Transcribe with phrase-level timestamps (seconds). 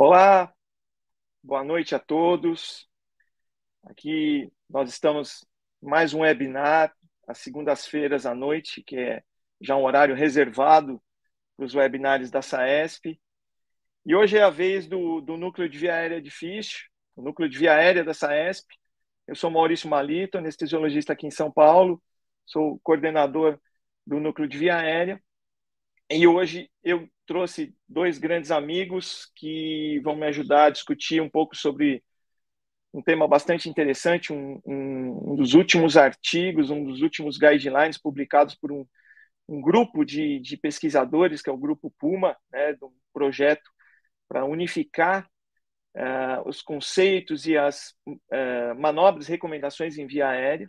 [0.00, 0.54] Olá,
[1.42, 2.88] boa noite a todos.
[3.82, 5.44] Aqui nós estamos
[5.82, 6.94] mais um webinar
[7.26, 9.24] às segundas-feiras à noite, que é
[9.60, 11.02] já um horário reservado
[11.56, 13.20] para os webinários da SAESP.
[14.06, 16.78] E hoje é a vez do, do Núcleo de Via Aérea Difícil,
[17.16, 18.72] o Núcleo de Via Aérea da SAESP.
[19.26, 22.00] Eu sou Maurício Malito, anestesiologista aqui em São Paulo,
[22.46, 23.58] sou coordenador
[24.06, 25.20] do Núcleo de Via Aérea.
[26.10, 31.54] E hoje eu trouxe dois grandes amigos que vão me ajudar a discutir um pouco
[31.54, 32.02] sobre
[32.92, 38.54] um tema bastante interessante, um, um, um dos últimos artigos, um dos últimos guidelines publicados
[38.54, 38.86] por um,
[39.46, 43.70] um grupo de, de, pesquisadores, que é o Grupo Puma, né, do projeto
[44.26, 45.28] para unificar
[45.94, 50.66] uh, os conceitos e as uh, manobras recomendações em via aérea.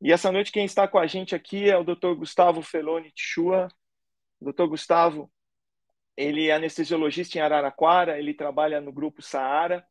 [0.00, 2.14] E essa noite quem está com a gente aqui é o Dr.
[2.16, 3.68] Gustavo Feloni Tchua,
[4.42, 5.30] o doutor Gustavo,
[6.16, 9.84] ele é anestesiologista em Araraquara, ele trabalha no Grupo Saara,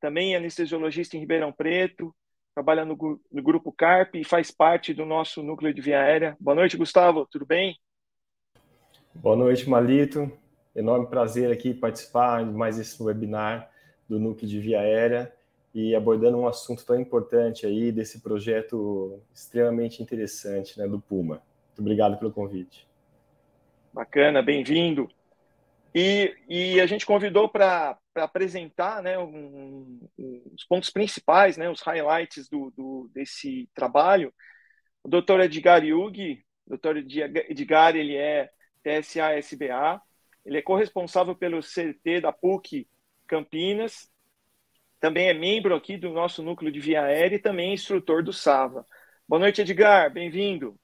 [0.00, 2.14] também é anestesiologista em Ribeirão Preto,
[2.54, 2.96] trabalha no,
[3.30, 6.36] no Grupo CARP e faz parte do nosso núcleo de via aérea.
[6.38, 7.76] Boa noite, Gustavo, tudo bem?
[9.14, 10.30] Boa noite, Malito.
[10.74, 13.70] Enorme prazer aqui participar de mais esse webinar
[14.08, 15.32] do núcleo de via aérea
[15.74, 21.42] e abordando um assunto tão importante aí desse projeto extremamente interessante, né, do Puma.
[21.68, 22.86] Muito obrigado pelo convite.
[23.92, 25.06] Bacana, bem-vindo.
[25.94, 31.82] E, e, a gente convidou para apresentar né, um, um, os pontos principais, né, os
[31.82, 34.32] highlights do, do, desse trabalho,
[35.04, 36.42] o doutor Edgar Yugi.
[36.66, 38.48] O doutor Edgar ele é
[38.82, 40.00] TSA-SBA,
[40.46, 42.88] ele é corresponsável pelo CT da PUC
[43.26, 44.10] Campinas,
[44.98, 48.32] também é membro aqui do nosso núcleo de via aérea e também é instrutor do
[48.32, 48.86] SAVA.
[49.28, 50.80] Boa noite, Edgar, bem-vindo.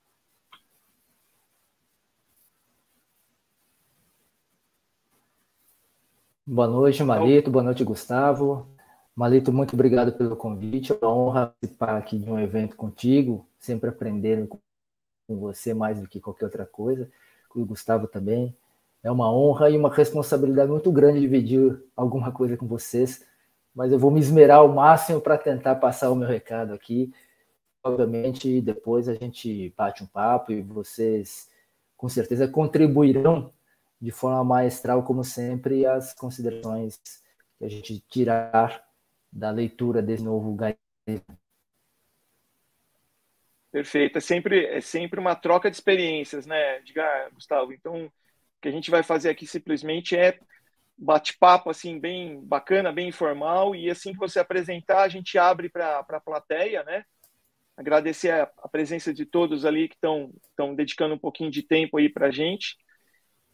[6.50, 7.50] Boa noite, Malito.
[7.50, 8.66] Boa noite, Gustavo.
[9.14, 10.94] Malito, muito obrigado pelo convite.
[10.94, 16.08] É uma honra participar aqui de um evento contigo, sempre aprendendo com você mais do
[16.08, 17.06] que qualquer outra coisa.
[17.50, 18.56] Com o Gustavo também.
[19.02, 23.26] É uma honra e uma responsabilidade muito grande dividir alguma coisa com vocês,
[23.74, 27.12] mas eu vou me esmerar ao máximo para tentar passar o meu recado aqui.
[27.84, 31.50] Obviamente, depois a gente bate um papo e vocês
[31.94, 33.52] com certeza contribuirão
[34.00, 37.00] de forma maestral, como sempre, as considerações
[37.58, 38.84] que a gente tirar
[39.32, 41.24] da leitura desse novo guidelines.
[43.70, 44.18] Perfeito.
[44.18, 47.72] É sempre, é sempre uma troca de experiências, né, Edgar, Gustavo?
[47.72, 48.12] Então, o
[48.60, 50.38] que a gente vai fazer aqui simplesmente é
[50.96, 56.00] bate-papo, assim, bem bacana, bem informal, e assim que você apresentar, a gente abre para
[56.00, 57.04] a plateia, né?
[57.76, 62.08] Agradecer a, a, presença de todos ali que estão dedicando um pouquinho de tempo aí
[62.08, 62.76] para a gente.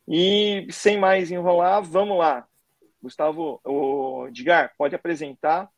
[0.06, 2.46] E sem mais enrolar, vamos lá.
[3.02, 5.70] Gustavo, o Edgar, pode apresentar.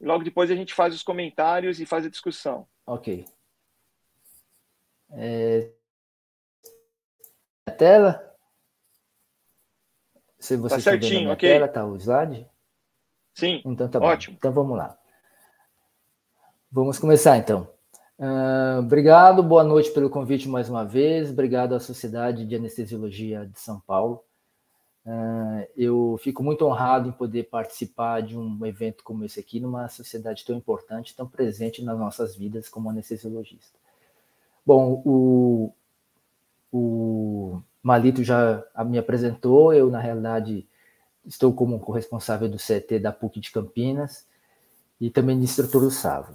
[0.00, 2.66] E logo depois a gente faz os comentários e faz a discussão.
[2.86, 3.26] Ok.
[5.12, 5.70] É...
[7.66, 8.36] A tela?
[10.38, 11.48] Se você tá certinho, ok.
[11.48, 12.48] Tela, tá o slide?
[13.34, 13.62] Sim.
[13.64, 14.34] Então tá ótimo.
[14.34, 14.38] Bom.
[14.38, 14.98] Então vamos lá.
[16.70, 17.68] Vamos começar então.
[18.20, 21.30] Uh, obrigado, boa noite pelo convite mais uma vez.
[21.30, 24.22] Obrigado à Sociedade de Anestesiologia de São Paulo.
[25.06, 29.88] Uh, eu fico muito honrado em poder participar de um evento como esse aqui, numa
[29.88, 33.78] sociedade tão importante, tão presente nas nossas vidas como anestesiologista.
[34.66, 35.72] Bom, o,
[36.70, 40.68] o Malito já me apresentou, eu, na realidade,
[41.24, 44.28] estou como corresponsável do CT da PUC de Campinas
[45.00, 46.34] e também de instrutor do SAVO.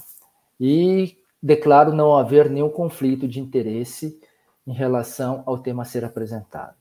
[0.59, 4.19] E declaro não haver nenhum conflito de interesse
[4.65, 6.73] em relação ao tema a ser apresentado.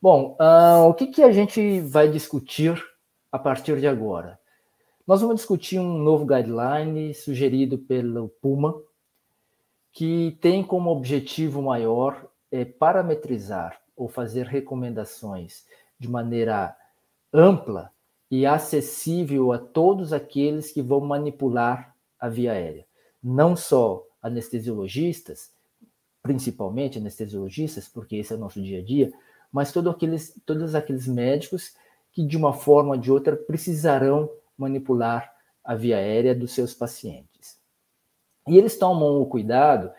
[0.00, 2.82] Bom, uh, o que, que a gente vai discutir
[3.30, 4.40] a partir de agora?
[5.06, 8.74] Nós vamos discutir um novo guideline sugerido pelo Puma,
[9.92, 15.66] que tem como objetivo maior é, parametrizar ou fazer recomendações
[15.98, 16.74] de maneira
[17.30, 17.92] ampla
[18.30, 22.88] e acessível a todos aqueles que vão manipular a via aérea
[23.22, 25.50] não só anestesiologistas,
[26.22, 29.12] principalmente anestesiologistas, porque esse é o nosso dia a dia,
[29.50, 31.74] mas todo aqueles, todos aqueles médicos
[32.12, 35.32] que, de uma forma ou de outra, precisarão manipular
[35.64, 37.58] a via aérea dos seus pacientes.
[38.48, 39.90] E eles tomam o cuidado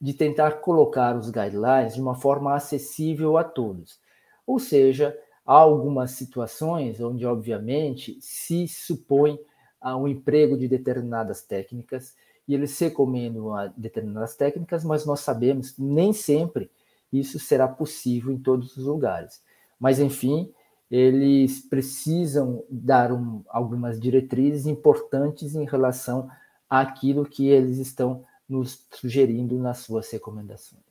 [0.00, 3.98] de tentar colocar os guidelines de uma forma acessível a todos.
[4.46, 9.38] Ou seja, há algumas situações onde, obviamente, se supõe
[9.80, 12.14] a um emprego de determinadas técnicas
[12.46, 16.70] e eles recomendam a determinadas técnicas, mas nós sabemos que nem sempre
[17.12, 19.42] isso será possível em todos os lugares.
[19.78, 20.52] Mas, enfim,
[20.90, 26.28] eles precisam dar um, algumas diretrizes importantes em relação
[26.68, 30.82] àquilo que eles estão nos sugerindo nas suas recomendações.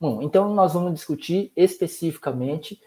[0.00, 2.80] Bom, então nós vamos discutir especificamente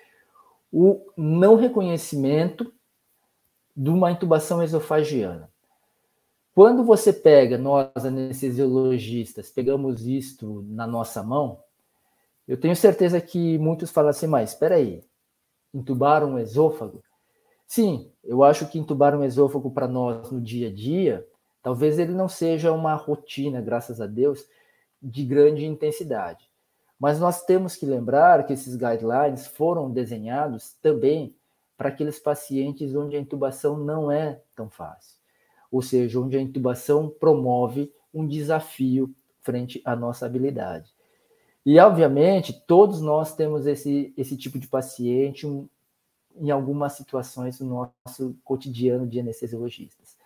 [0.72, 2.74] o não reconhecimento
[3.76, 5.50] de uma intubação esofagiana.
[6.58, 11.60] Quando você pega, nós anestesiologistas, pegamos isto na nossa mão,
[12.48, 15.04] eu tenho certeza que muitos falam assim, mas espera aí,
[15.72, 17.04] entubar um esôfago?
[17.68, 21.28] Sim, eu acho que entubar um esôfago para nós no dia a dia,
[21.62, 24.44] talvez ele não seja uma rotina, graças a Deus,
[25.00, 26.50] de grande intensidade.
[27.00, 31.36] Mas nós temos que lembrar que esses guidelines foram desenhados também
[31.78, 35.17] para aqueles pacientes onde a intubação não é tão fácil,
[35.72, 40.94] ou seja, onde a intubação promove um desafio frente à nossa habilidade.
[41.66, 45.68] E, obviamente, todos nós temos esse, esse tipo de paciente um,
[46.36, 50.18] em algumas situações no nosso cotidiano de anestesiologistas.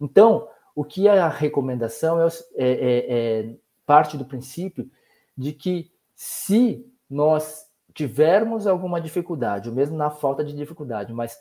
[0.00, 3.56] Então, o que é a recomendação é, é, é, é
[3.86, 4.90] parte do princípio
[5.36, 11.38] de que se nós tivermos alguma dificuldade, ou mesmo na falta de dificuldade, mas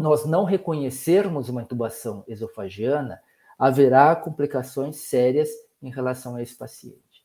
[0.00, 3.20] nós não reconhecermos uma intubação esofagiana,
[3.58, 5.50] haverá complicações sérias
[5.82, 7.24] em relação a esse paciente.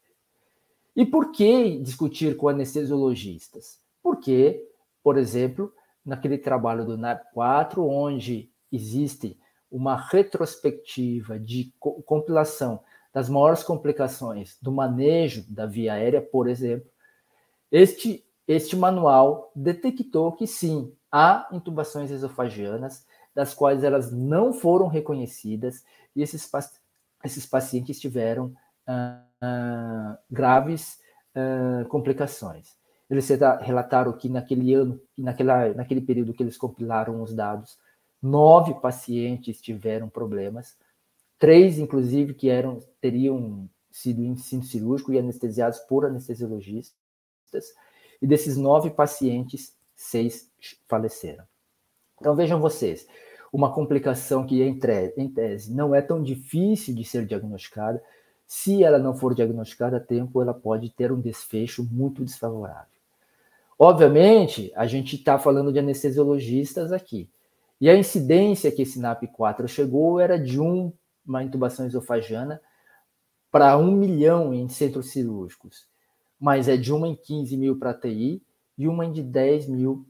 [0.93, 3.79] E por que discutir com anestesiologistas?
[4.03, 4.67] Porque,
[5.01, 5.73] por exemplo,
[6.05, 9.39] naquele trabalho do NAP4, onde existe
[9.71, 12.81] uma retrospectiva de compilação
[13.13, 16.89] das maiores complicações do manejo da via aérea, por exemplo,
[17.71, 25.81] este, este manual detectou que sim, há intubações esofagianas, das quais elas não foram reconhecidas,
[26.13, 26.51] e esses,
[27.23, 28.53] esses pacientes tiveram
[28.85, 30.99] ah, ah, graves
[31.33, 32.75] ah, complicações.
[33.09, 33.29] Eles
[33.61, 37.77] relataram que naquele ano, naquela, naquele período que eles compilaram os dados,
[38.21, 40.75] nove pacientes tiveram problemas,
[41.39, 46.93] três, inclusive, que eram teriam sido em cirúrgico e anestesiados por anestesiologistas,
[48.21, 50.51] e desses nove pacientes, seis
[50.87, 51.43] faleceram.
[52.19, 53.07] Então vejam vocês,
[53.51, 58.01] uma complicação que em, tese não é tão difícil de ser diagnosticada,
[58.47, 62.93] se ela não for diagnosticada a tempo, ela pode ter um desfecho muito desfavorável.
[63.77, 67.29] Obviamente, a gente está falando de anestesiologistas aqui.
[67.81, 70.93] E a incidência que esse NAP4 chegou era de um
[71.25, 72.61] uma intubação esofagiana
[73.51, 75.87] para um milhão em centros cirúrgicos,
[76.39, 78.41] mas é de uma em 15 mil para TI
[78.77, 80.05] e uma de 10 mil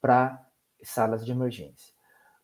[0.00, 0.46] para
[0.82, 1.94] salas de emergência.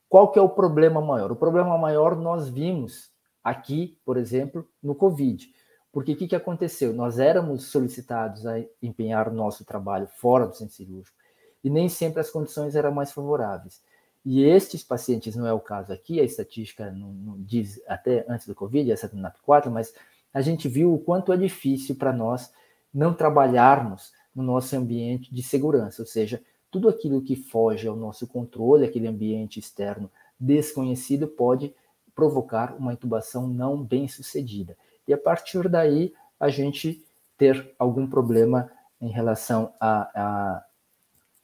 [0.08, 1.32] Qual que é o problema maior?
[1.32, 3.10] O problema maior nós vimos
[3.42, 5.48] aqui, por exemplo, no Covid.
[5.92, 6.92] Porque o que, que aconteceu?
[6.92, 11.16] Nós éramos solicitados a empenhar o nosso trabalho fora do centro cirúrgico
[11.64, 13.82] e nem sempre as condições eram mais favoráveis.
[14.24, 18.46] E estes pacientes, não é o caso aqui, a estatística não, não diz até antes
[18.46, 19.94] do Covid, essa do NAP4, mas
[20.34, 22.52] a gente viu o quanto é difícil para nós
[22.92, 26.40] não trabalharmos no nosso ambiente de segurança, ou seja,
[26.70, 31.74] tudo aquilo que foge ao nosso controle, aquele ambiente externo desconhecido, pode
[32.14, 34.76] provocar uma intubação não bem sucedida.
[35.08, 37.02] E a partir daí, a gente
[37.38, 40.64] ter algum problema em relação à, à,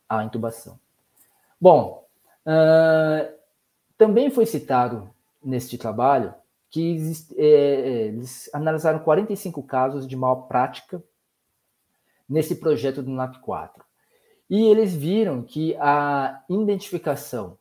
[0.09, 0.79] à intubação.
[1.61, 2.03] Bom,
[2.45, 3.33] Uh,
[3.97, 5.09] também foi citado
[5.43, 6.35] neste trabalho
[6.69, 11.03] que é, é, eles analisaram 45 casos de mal prática
[12.29, 13.83] nesse projeto do NAP4.
[14.49, 17.59] E eles viram que a identificação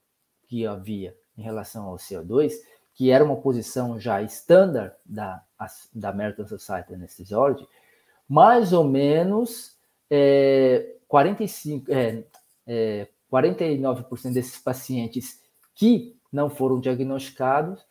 [0.48, 2.54] que havia em relação ao CO2,
[2.94, 5.42] que era uma posição já estándar da,
[5.94, 7.68] da American Society of Anesthesiology,
[8.28, 9.78] mais ou menos
[10.10, 12.24] é, 45, é,
[12.68, 15.42] é, 49% desses pacientes
[15.74, 17.86] que não foram diagnosticados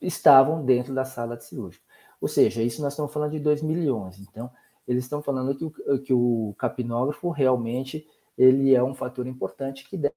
[0.00, 1.84] estavam dentro da sala de cirúrgica.
[2.20, 4.18] Ou seja, isso nós estamos falando de 2 milhões.
[4.18, 4.50] Então,
[4.86, 9.96] eles estão falando que o, que o capnógrafo realmente ele é um fator importante que
[9.96, 10.14] deve,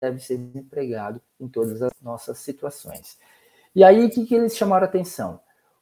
[0.00, 3.18] deve ser empregado em todas as nossas situações.
[3.74, 5.40] E aí, o que, que eles chamaram a atenção?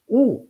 [0.08, 0.46] O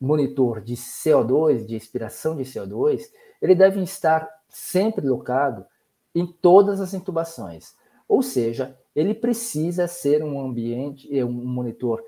[0.00, 3.10] monitor de CO2, de expiração de CO2,
[3.42, 5.66] ele deve estar sempre locado
[6.14, 7.74] em todas as intubações.
[8.08, 12.02] Ou seja, ele precisa ser um ambiente, é, um monitor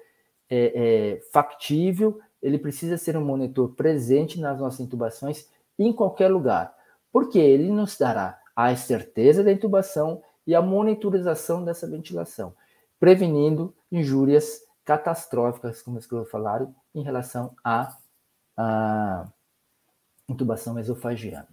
[0.49, 6.75] é, é, factível, ele precisa ser um monitor presente nas nossas intubações em qualquer lugar,
[7.13, 12.53] porque ele nos dará a certeza da intubação e a monitorização dessa ventilação,
[12.99, 17.97] prevenindo injúrias catastróficas, como que falaram, em relação à,
[18.57, 19.27] à
[20.29, 21.49] intubação esofagiana.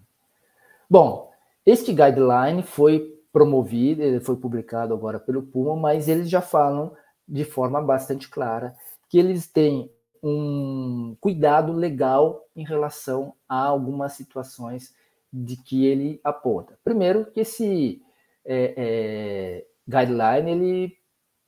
[0.90, 1.30] Bom,
[1.66, 6.96] Este guideline foi promovido, ele foi publicado agora pelo Puma, mas eles já falam
[7.28, 8.76] de forma bastante clara
[9.08, 9.92] que eles têm
[10.24, 14.94] um cuidado legal em relação a algumas situações
[15.32, 16.78] de que ele aponta.
[16.84, 18.02] Primeiro, que esse
[18.46, 20.98] é, é, guideline ele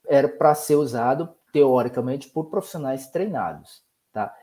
[0.08, 4.36] era para ser usado teoricamente por profissionais treinados, tá?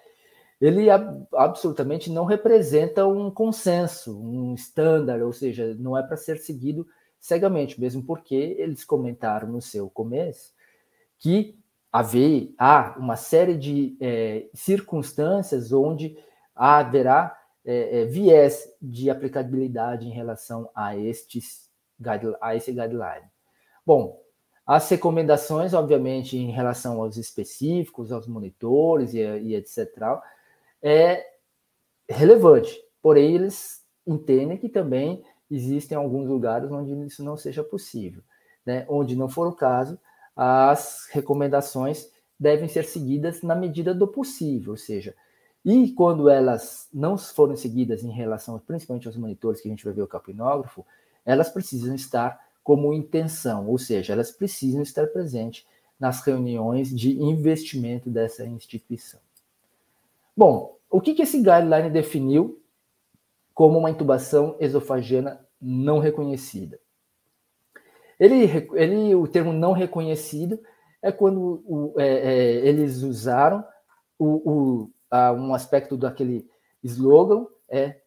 [0.61, 0.89] Ele
[1.35, 6.87] absolutamente não representa um consenso, um estándar, ou seja, não é para ser seguido
[7.21, 10.53] cegamente, mesmo porque eles comentaram no seu começo
[11.19, 11.59] que
[11.93, 16.19] haver, há uma série de é, circunstâncias onde
[16.55, 21.71] haverá é, é, viés de aplicabilidade em relação a, estes,
[22.41, 23.27] a esse guideline.
[23.85, 24.21] Bom,
[24.67, 29.89] as recomendações, obviamente, em relação aos específicos, aos monitores e, e etc.,
[30.83, 31.25] é
[32.09, 38.23] relevante, porém eles entendem que também existem alguns lugares onde isso não seja possível.
[38.65, 38.85] Né?
[38.89, 39.99] Onde não for o caso,
[40.41, 45.13] as recomendações devem ser seguidas na medida do possível, ou seja,
[45.65, 49.93] e quando elas não foram seguidas em relação, principalmente aos monitores que a gente vai
[49.93, 50.87] ver o capinógrafo,
[51.27, 55.67] elas precisam estar como intenção, ou seja, elas precisam estar presentes
[55.99, 59.19] nas reuniões de investimento dessa instituição.
[60.37, 62.63] Bom, o que, que esse guideline definiu
[63.53, 66.79] como uma intubação esofagiana não reconhecida?
[68.19, 70.61] Ele, ele, o termo não reconhecido
[71.01, 73.65] é quando o, é, é, eles usaram
[74.19, 76.49] o, o, a, um aspecto daquele
[76.83, 78.01] slogan é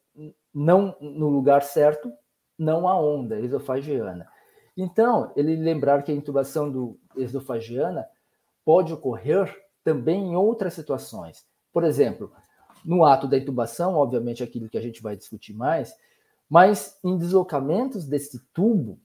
[0.54, 2.12] não no lugar certo,
[2.58, 4.28] não a onda esofagiana.
[4.76, 8.06] Então, ele lembrar que a intubação do esofagiana
[8.66, 9.54] pode ocorrer
[9.84, 11.46] também em outras situações.
[11.72, 12.32] Por exemplo,
[12.84, 15.96] no ato da intubação, obviamente aquilo que a gente vai discutir mais,
[16.50, 19.00] mas em deslocamentos desse tubo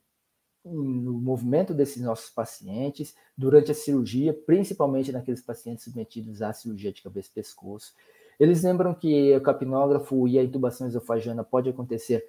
[0.66, 7.02] no movimento desses nossos pacientes durante a cirurgia, principalmente naqueles pacientes submetidos à cirurgia de
[7.02, 7.94] cabeça e pescoço.
[8.38, 12.24] Eles lembram que o capnógrafo e a intubação esofagiana pode acontecer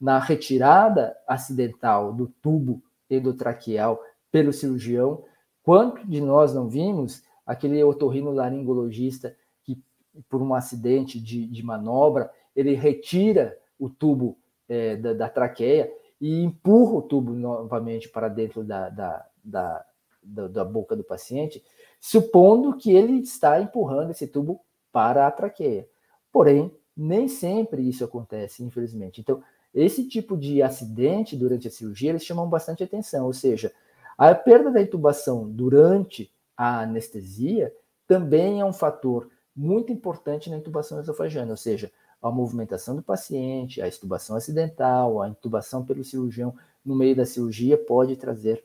[0.00, 5.24] na retirada acidental do tubo endotraqueal pelo cirurgião.
[5.62, 9.80] Quanto de nós não vimos aquele otorrinolaringologista que,
[10.28, 14.36] por um acidente de, de manobra, ele retira o tubo
[14.68, 19.84] é, da, da traqueia e empurra o tubo novamente para dentro da, da, da,
[20.22, 21.62] da, da boca do paciente,
[22.00, 24.60] supondo que ele está empurrando esse tubo
[24.92, 25.88] para a traqueia.
[26.32, 29.20] Porém, nem sempre isso acontece, infelizmente.
[29.20, 29.42] Então,
[29.74, 33.72] esse tipo de acidente durante a cirurgia, eles chamam bastante atenção, ou seja,
[34.16, 37.70] a perda da intubação durante a anestesia
[38.06, 43.80] também é um fator muito importante na intubação esofagiana, ou seja, a movimentação do paciente,
[43.80, 48.64] a intubação acidental, a intubação pelo cirurgião no meio da cirurgia pode trazer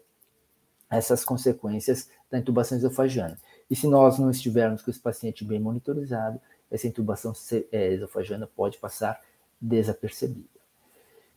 [0.89, 3.37] essas consequências da intubação esofagiana.
[3.69, 7.33] E se nós não estivermos com esse paciente bem monitorizado, essa intubação
[7.71, 9.19] é, esofagiana pode passar
[9.59, 10.49] desapercebida.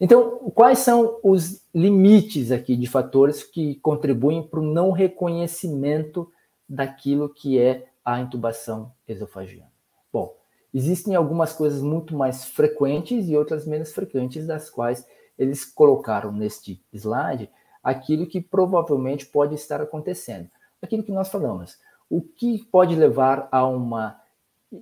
[0.01, 6.31] Então, quais são os limites aqui de fatores que contribuem para o não reconhecimento
[6.69, 9.71] daquilo que é a intubação esofagiana?
[10.13, 10.37] Bom,
[10.75, 15.07] Existem algumas coisas muito mais frequentes e outras menos frequentes, das quais
[15.39, 17.49] eles colocaram neste slide
[17.83, 20.51] aquilo que provavelmente pode estar acontecendo.
[20.83, 21.79] Aquilo que nós falamos.
[22.11, 24.21] O que pode levar a uma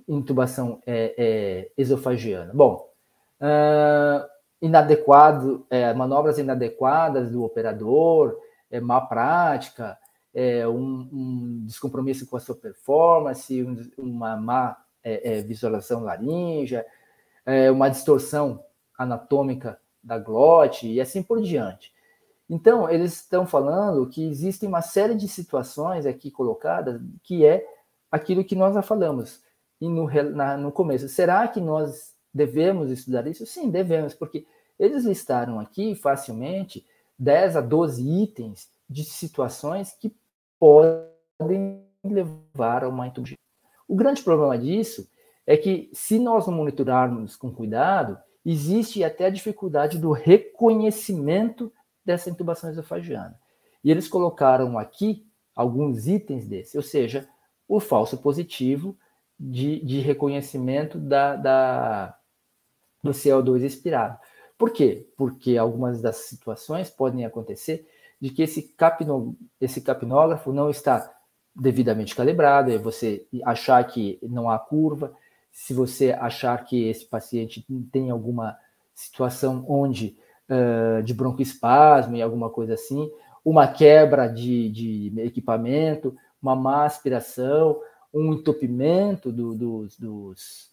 [0.07, 2.51] intubação é, é, esofagiana?
[2.53, 2.89] Bom,
[3.39, 4.27] uh,
[4.61, 8.37] inadequado, é, manobras inadequadas do operador,
[8.71, 9.97] é, má prática,
[10.33, 16.85] é, um, um, descompromisso com a sua performance, um, uma má é, é, visualização laríngea,
[17.45, 18.63] é, uma distorção
[18.97, 21.93] anatômica da glote e assim por diante.
[22.49, 27.65] Então, eles estão falando que existem uma série de situações aqui colocadas que é
[28.11, 29.41] aquilo que nós já falamos
[29.81, 31.07] e no, na, no começo.
[31.07, 33.45] Será que nós devemos estudar isso?
[33.45, 34.45] Sim, devemos, porque
[34.77, 36.85] eles listaram aqui facilmente
[37.17, 40.13] 10 a 12 itens de situações que
[40.59, 43.37] podem levar a uma intubação.
[43.93, 45.07] O grande problema disso
[45.45, 51.71] é que, se nós não monitorarmos com cuidado, existe até a dificuldade do reconhecimento
[52.03, 53.39] dessa intubação esofagiana.
[53.83, 57.29] E eles colocaram aqui alguns itens desse, ou seja,
[57.67, 58.97] o falso positivo
[59.39, 62.17] de, de reconhecimento da, da,
[63.03, 64.17] do CO2 expirado.
[64.57, 65.07] Por quê?
[65.15, 67.87] Porque algumas das situações podem acontecer
[68.19, 71.13] de que esse, capno, esse capnógrafo não está
[71.55, 75.13] devidamente calibrado, é você achar que não há curva,
[75.51, 78.57] se você achar que esse paciente tem alguma
[78.95, 80.17] situação onde
[80.49, 83.11] uh, de broncoespasmo e alguma coisa assim,
[83.45, 87.79] uma quebra de, de equipamento, uma má aspiração,
[88.13, 89.97] um entupimento do, dos,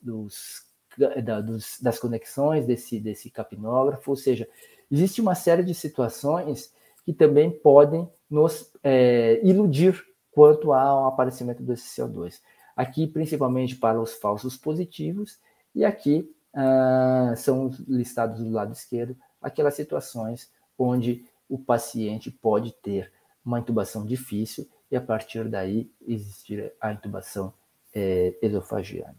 [0.03, 0.63] dos,
[0.97, 4.49] da, dos, das conexões desse, desse capnógrafo, ou seja,
[4.91, 6.73] existe uma série de situações
[7.05, 12.41] que também podem nos é, iludir quanto ao aparecimento desse CO2.
[12.77, 15.39] Aqui, principalmente para os falsos positivos,
[15.75, 23.13] e aqui ah, são listados do lado esquerdo aquelas situações onde o paciente pode ter
[23.45, 27.53] uma intubação difícil e a partir daí existir a intubação
[27.95, 29.17] é, esofagiana.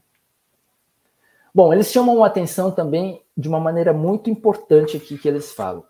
[1.53, 5.83] Bom, eles chamam a atenção também de uma maneira muito importante aqui que eles falam,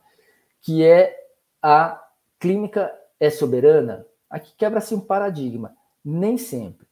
[0.61, 1.15] que é
[1.61, 2.03] a
[2.39, 4.05] clínica é soberana.
[4.31, 5.75] Aqui quebra-se um paradigma.
[6.03, 6.87] Nem sempre.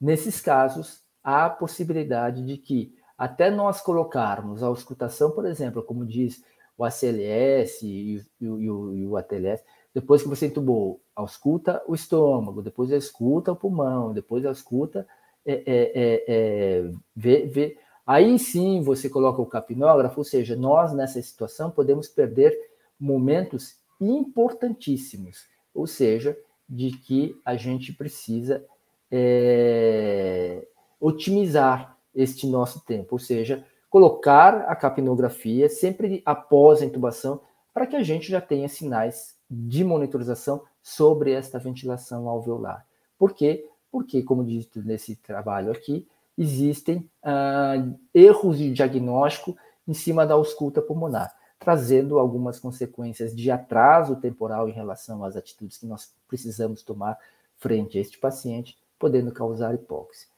[0.00, 6.06] Nesses casos, há a possibilidade de que até nós colocarmos a auscultação, por exemplo, como
[6.06, 6.42] diz
[6.76, 9.62] o ACLS e, e, e, o, e o ATLS,
[9.94, 15.06] depois que você entubou, ausculta o estômago, depois ausculta o pulmão, depois ausculta,
[15.46, 17.78] é, é, é, é, vê, vê.
[18.04, 22.52] aí sim você coloca o capnógrafo, ou seja, nós nessa situação podemos perder
[22.98, 26.36] momentos importantíssimos, ou seja,
[26.68, 28.64] de que a gente precisa
[29.10, 30.66] é,
[31.00, 37.40] otimizar este nosso tempo, ou seja, colocar a capnografia sempre após a intubação,
[37.72, 42.86] para que a gente já tenha sinais de monitorização sobre esta ventilação alveolar.
[43.18, 43.68] Por quê?
[43.90, 47.74] Porque, como dito nesse trabalho aqui, existem ah,
[48.12, 54.72] erros de diagnóstico em cima da ausculta pulmonar, trazendo algumas consequências de atraso temporal em
[54.72, 57.18] relação às atitudes que nós precisamos tomar
[57.56, 60.28] frente a este paciente, podendo causar hipóxia.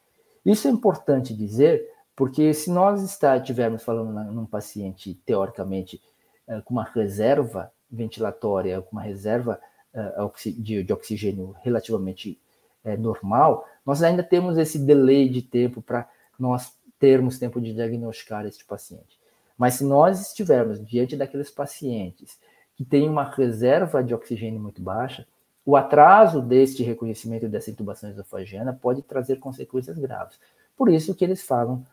[0.44, 1.84] Isso é importante dizer
[2.14, 6.00] porque se nós estivermos falando num paciente, teoricamente,
[6.48, 9.60] eh, com uma reserva ventilatória, com uma reserva
[9.92, 10.14] eh,
[10.56, 12.40] de oxigênio relativamente
[12.84, 16.08] eh, normal, nós ainda temos esse delay de tempo para
[16.38, 19.18] nós termos tempo de diagnosticar este paciente.
[19.56, 22.38] Mas se nós estivermos diante daqueles pacientes
[22.74, 25.26] que têm uma reserva de oxigênio muito baixa,
[25.64, 30.38] o atraso deste reconhecimento dessa intubação esofagiana pode trazer consequências graves.
[30.76, 31.84] Por isso que eles falam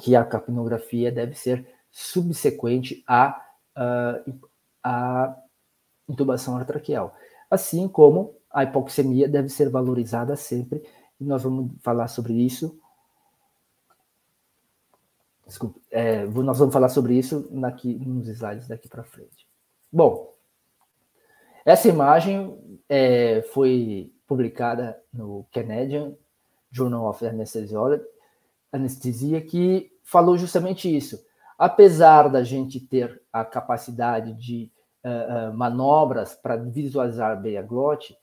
[0.00, 3.40] que a capnografia deve ser subsequente à,
[4.82, 5.36] à
[6.08, 7.14] intubação artraqueal.
[7.50, 10.82] Assim como a hipoxemia deve ser valorizada sempre,
[11.20, 12.78] e nós vamos falar sobre isso.
[15.46, 19.46] Desculpe, é, nós vamos falar sobre isso naqui, nos slides daqui para frente.
[19.92, 20.34] Bom,
[21.64, 26.14] essa imagem é, foi publicada no Canadian
[26.70, 27.24] Journal of
[28.72, 31.24] anestesia que falou justamente isso.
[31.56, 34.72] Apesar da gente ter a capacidade de
[35.04, 38.16] uh, uh, manobras para visualizar bem a glote,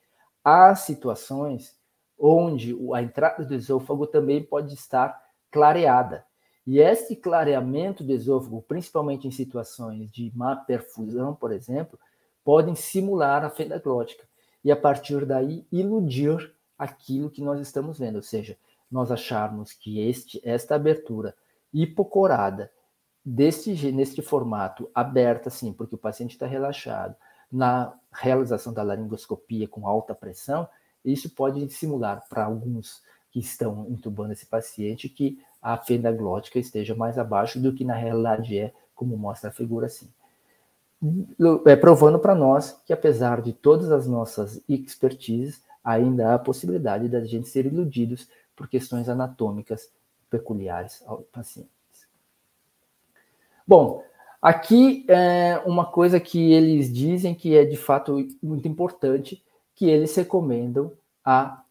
[0.43, 1.75] há situações
[2.19, 6.25] onde a entrada do esôfago também pode estar clareada.
[6.65, 11.99] E esse clareamento do esôfago, principalmente em situações de má perfusão, por exemplo,
[12.43, 14.27] podem simular a fenda glótica
[14.63, 18.57] e a partir daí iludir aquilo que nós estamos vendo, ou seja,
[18.91, 21.35] nós acharmos que este, esta abertura
[21.73, 22.71] hipocorada
[23.23, 27.15] deste, neste formato aberta, assim, porque o paciente está relaxado,
[27.51, 30.67] na realização da laringoscopia com alta pressão,
[31.03, 36.95] isso pode simular para alguns que estão entubando esse paciente que a fenda glótica esteja
[36.95, 40.09] mais abaixo do que na realidade é, como mostra a figura assim.
[41.65, 47.09] É provando para nós que apesar de todas as nossas expertises, ainda há a possibilidade
[47.09, 49.91] da gente ser iludidos por questões anatômicas
[50.29, 51.71] peculiares aos pacientes.
[53.67, 54.03] Bom,
[54.41, 59.43] aqui é uma coisa que eles dizem que é de fato muito importante,
[59.73, 60.91] que eles recomendam
[61.23, 61.63] a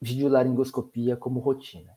[0.00, 1.95] videolaringoscopia como rotina.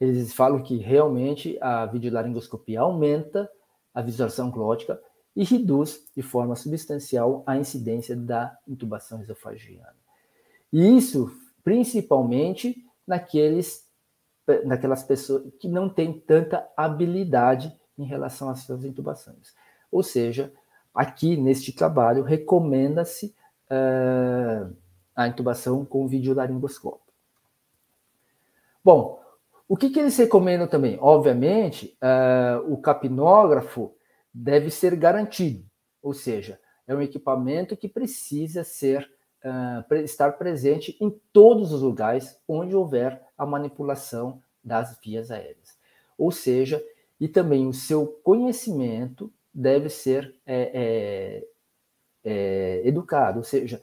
[0.00, 3.50] Eles falam que realmente a videolaringoscopia aumenta
[3.92, 5.00] a visualização glótica
[5.34, 9.96] e reduz de forma substancial a incidência da intubação esofagiana.
[10.72, 11.30] E isso
[11.64, 13.86] principalmente naqueles,
[14.64, 19.54] naquelas pessoas que não têm tanta habilidade em relação às suas intubações.
[19.92, 20.52] Ou seja,
[20.94, 23.34] aqui neste trabalho recomenda-se
[23.70, 24.74] uh,
[25.14, 27.12] a intubação com videolaringoscópio.
[28.82, 29.20] Bom,
[29.68, 30.98] o que, que eles recomendam também?
[30.98, 33.94] Obviamente, uh, o capnógrafo
[34.32, 35.64] deve ser garantido,
[36.02, 39.06] ou seja, é um equipamento que precisa ser
[39.44, 45.76] uh, estar presente em todos os lugares onde houver a manipulação das vias aéreas.
[46.16, 46.82] Ou seja,
[47.20, 51.46] e também o seu conhecimento deve ser é, é,
[52.24, 53.82] é, educado, ou seja,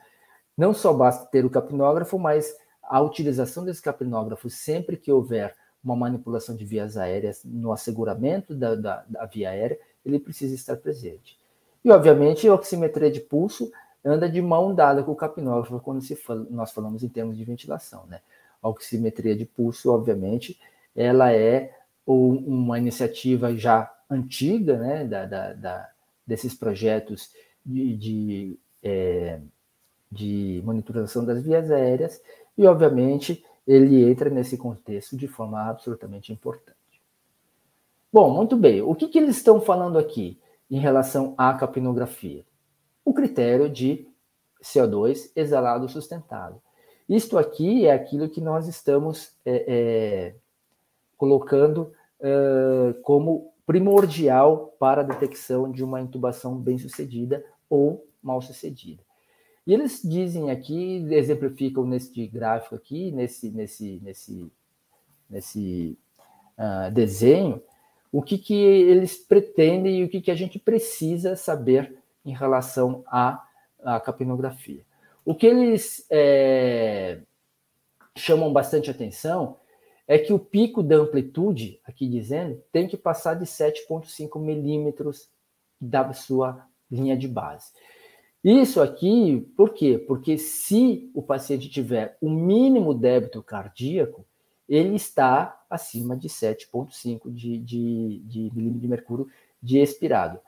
[0.57, 5.95] não só basta ter o capnógrafo, mas a utilização desse capnógrafo sempre que houver uma
[5.95, 11.37] manipulação de vias aéreas no asseguramento da, da, da via aérea, ele precisa estar presente.
[11.83, 13.71] E, obviamente, a oximetria de pulso
[14.03, 17.43] anda de mão dada com o capnógrafo quando se fala, nós falamos em termos de
[17.43, 18.05] ventilação.
[18.07, 18.19] Né?
[18.61, 20.59] A oximetria de pulso, obviamente,
[20.95, 21.71] ela é
[22.05, 25.89] uma iniciativa já antiga né, da, da, da
[26.25, 27.31] desses projetos
[27.63, 29.39] de, de, é,
[30.11, 32.21] de monitorização das vias aéreas
[32.57, 36.75] e, obviamente, ele entra nesse contexto de forma absolutamente importante.
[38.11, 38.81] Bom, muito bem.
[38.81, 42.45] O que, que eles estão falando aqui em relação à capnografia?
[43.03, 44.07] O critério de
[44.63, 46.61] CO2 exalado sustentado.
[47.07, 50.35] Isto aqui é aquilo que nós estamos é, é,
[51.17, 59.03] colocando é, como primordial para a detecção de uma intubação bem-sucedida ou mal-sucedida.
[59.65, 64.51] E eles dizem aqui, exemplificam nesse gráfico aqui, nesse, nesse, nesse,
[65.29, 65.97] nesse
[66.57, 67.61] uh, desenho,
[68.11, 73.03] o que, que eles pretendem e o que, que a gente precisa saber em relação
[73.07, 73.43] à,
[73.83, 74.83] à capnografia.
[75.25, 77.19] O que eles é,
[78.15, 79.57] chamam bastante atenção
[80.07, 85.27] é que o pico da amplitude, aqui dizendo, tem que passar de 7,5 milímetros
[85.81, 87.71] da sua linha de base.
[88.45, 89.97] Isso aqui, por quê?
[89.97, 94.23] Porque se o paciente tiver o mínimo débito cardíaco,
[94.69, 99.27] ele está acima de 7,5 de, de, de milímetro de mercúrio
[99.59, 100.39] de expirado.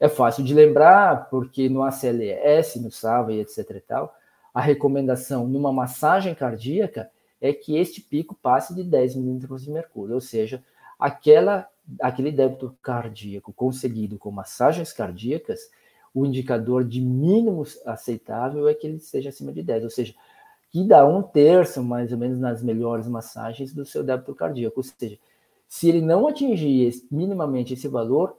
[0.00, 4.12] É fácil de lembrar, porque no ACLS, no SAVA e etc e tal,
[4.52, 7.08] a recomendação numa massagem cardíaca
[7.40, 10.60] é que este pico passe de 10 milímetros de mercúrio, ou seja,
[10.98, 11.68] aquela,
[12.00, 15.70] aquele débito cardíaco conseguido com massagens cardíacas
[16.14, 20.14] o indicador de mínimo aceitável é que ele esteja acima de 10, ou seja,
[20.70, 24.78] que dá um terço, mais ou menos, nas melhores massagens do seu débito cardíaco.
[24.78, 25.18] Ou seja,
[25.68, 28.36] se ele não atingir minimamente esse valor,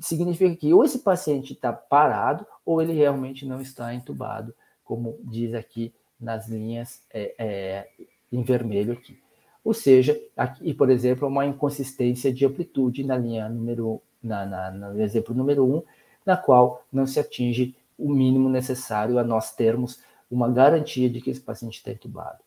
[0.00, 5.54] significa que ou esse paciente está parado ou ele realmente não está entubado, como diz
[5.54, 7.88] aqui nas linhas é, é,
[8.32, 9.18] em vermelho aqui.
[9.64, 15.00] Ou seja, aqui, por exemplo, uma inconsistência de amplitude na linha número, na, na, no
[15.00, 15.82] exemplo número 1, um,
[16.24, 21.30] na qual não se atinge o mínimo necessário a nós termos uma garantia de que
[21.30, 22.38] esse paciente está entubado.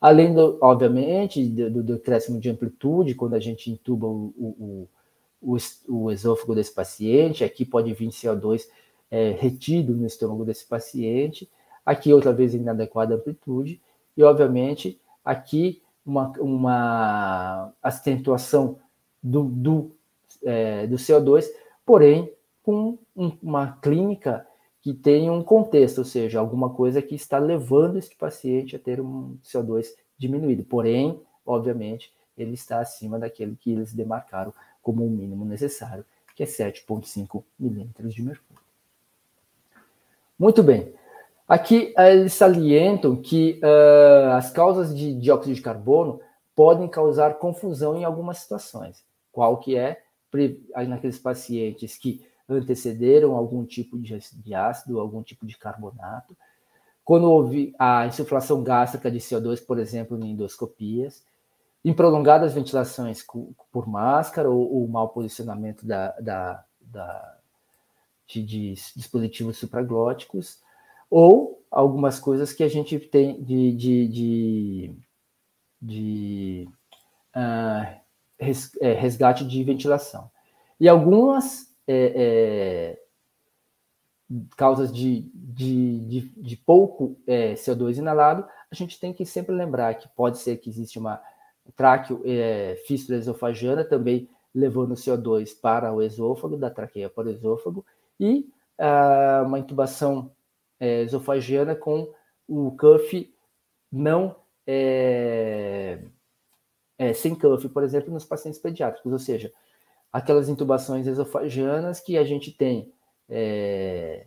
[0.00, 4.88] Além, do, obviamente, do, decréscimo de amplitude, quando a gente intuba o, o,
[5.40, 5.56] o,
[5.88, 8.66] o esôfago desse paciente, aqui pode vir CO2
[9.10, 11.48] é, retido no estômago desse paciente,
[11.84, 13.80] aqui outra vez em inadequada amplitude,
[14.16, 18.78] e, obviamente, aqui uma, uma acentuação
[19.22, 19.90] do, do,
[20.44, 21.46] é, do CO2,
[21.84, 22.30] porém
[22.66, 24.44] com uma clínica
[24.82, 29.00] que tem um contexto, ou seja, alguma coisa que está levando esse paciente a ter
[29.00, 29.86] um CO2
[30.18, 30.64] diminuído.
[30.64, 34.52] Porém, obviamente, ele está acima daquele que eles demarcaram
[34.82, 38.62] como o mínimo necessário, que é 7,5 milímetros de mercúrio.
[40.36, 40.92] Muito bem.
[41.46, 46.20] Aqui eles salientam que uh, as causas de dióxido de carbono
[46.54, 49.04] podem causar confusão em algumas situações.
[49.30, 50.02] Qual que é?
[50.88, 56.36] Naqueles pacientes que antecederam algum tipo de ácido, algum tipo de carbonato.
[57.04, 61.24] Quando houve a insuflação gástrica de CO2, por exemplo, em endoscopias,
[61.84, 63.24] em prolongadas ventilações
[63.70, 67.36] por máscara ou, ou mau posicionamento da, da, da
[68.26, 70.60] de, de, dispositivos supraglóticos,
[71.08, 74.94] ou algumas coisas que a gente tem de, de, de,
[75.80, 76.68] de
[77.36, 78.00] uh,
[78.80, 80.28] resgate de ventilação.
[80.80, 83.02] E algumas é, é,
[84.56, 89.94] causas de, de, de, de pouco é, CO2 inalado, a gente tem que sempre lembrar
[89.94, 91.20] que pode ser que existe uma
[91.74, 97.84] tráqueo é, fístula esofagiana também levando CO2 para o esôfago, da traqueia para o esôfago,
[98.18, 100.32] e ah, uma intubação
[100.80, 102.10] é, esofagiana com
[102.48, 103.32] o cuff
[103.92, 106.00] não é,
[106.98, 109.52] é, sem cuff, por exemplo, nos pacientes pediátricos, ou seja,
[110.12, 112.92] aquelas intubações esofagianas que a gente tem,
[113.28, 114.26] é,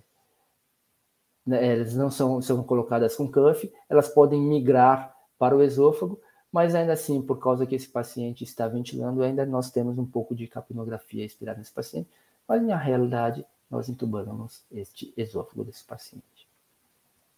[1.45, 6.19] né, elas não são, são colocadas com cuff, elas podem migrar para o esôfago,
[6.51, 10.35] mas ainda assim, por causa que esse paciente está ventilando, ainda nós temos um pouco
[10.35, 12.09] de capnografia expirada nesse paciente,
[12.47, 16.47] mas na realidade nós intubamos este esôfago desse paciente.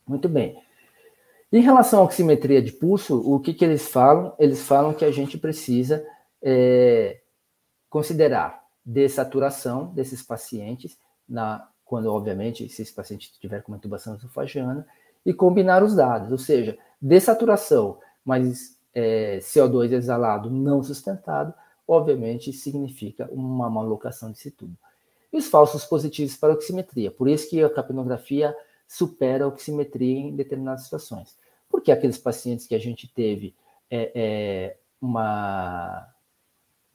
[0.07, 0.61] Muito bem.
[1.51, 4.33] Em relação à oximetria de pulso, o que, que eles falam?
[4.39, 6.05] Eles falam que a gente precisa
[6.41, 7.20] é,
[7.91, 14.87] considerar dessaturação desses pacientes, na, quando, obviamente, se esse paciente tiver com uma intubação esofagiana,
[15.25, 21.53] e combinar os dados, ou seja, dessaturação, mas é, CO2 exalado não sustentado,
[21.85, 24.75] obviamente significa uma malocação desse tubo.
[25.31, 28.55] E os falsos positivos para oximetria, por isso que a capnografia
[28.87, 31.37] supera a oximetria em determinadas situações.
[31.69, 33.53] Porque aqueles pacientes que a gente teve
[33.89, 36.07] é, é, uma,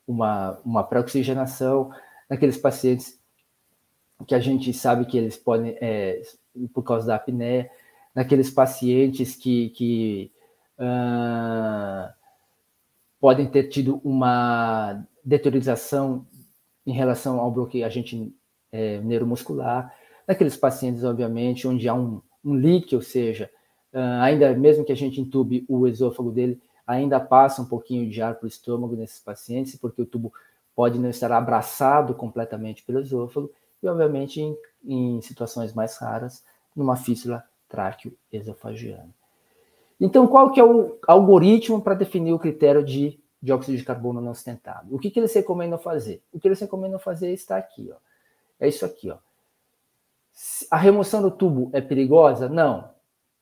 [0.07, 1.91] uma, uma pré-oxigenação,
[2.29, 3.19] naqueles pacientes
[4.27, 6.23] que a gente sabe que eles podem, é,
[6.73, 7.71] por causa da apneia,
[8.15, 10.33] naqueles pacientes que, que
[10.79, 12.11] uh,
[13.21, 16.27] podem ter tido uma deteriorização
[16.87, 18.33] em relação ao bloqueio agente
[18.73, 19.95] é, neuromuscular,
[20.27, 23.51] naqueles pacientes, obviamente, onde há um, um leak, ou seja,
[23.93, 28.23] uh, ainda mesmo que a gente entube o esôfago dele, ainda passa um pouquinho de
[28.23, 30.33] ar para o estômago nesses pacientes, porque o tubo
[30.75, 33.51] pode não estar abraçado completamente pelo esôfago,
[33.83, 36.45] e, obviamente, em, em situações mais raras,
[36.75, 39.15] numa fístula tráqueo-esofagiana.
[40.01, 44.35] Então, qual que é o algoritmo para definir o critério de dióxido de carbono não
[44.35, 44.95] sustentado?
[44.95, 46.23] O que, que eles recomendam fazer?
[46.33, 47.97] O que eles recomendam fazer está aqui, ó.
[48.61, 49.17] É isso aqui, ó.
[50.71, 52.49] A remoção do tubo é perigosa?
[52.49, 52.91] Não.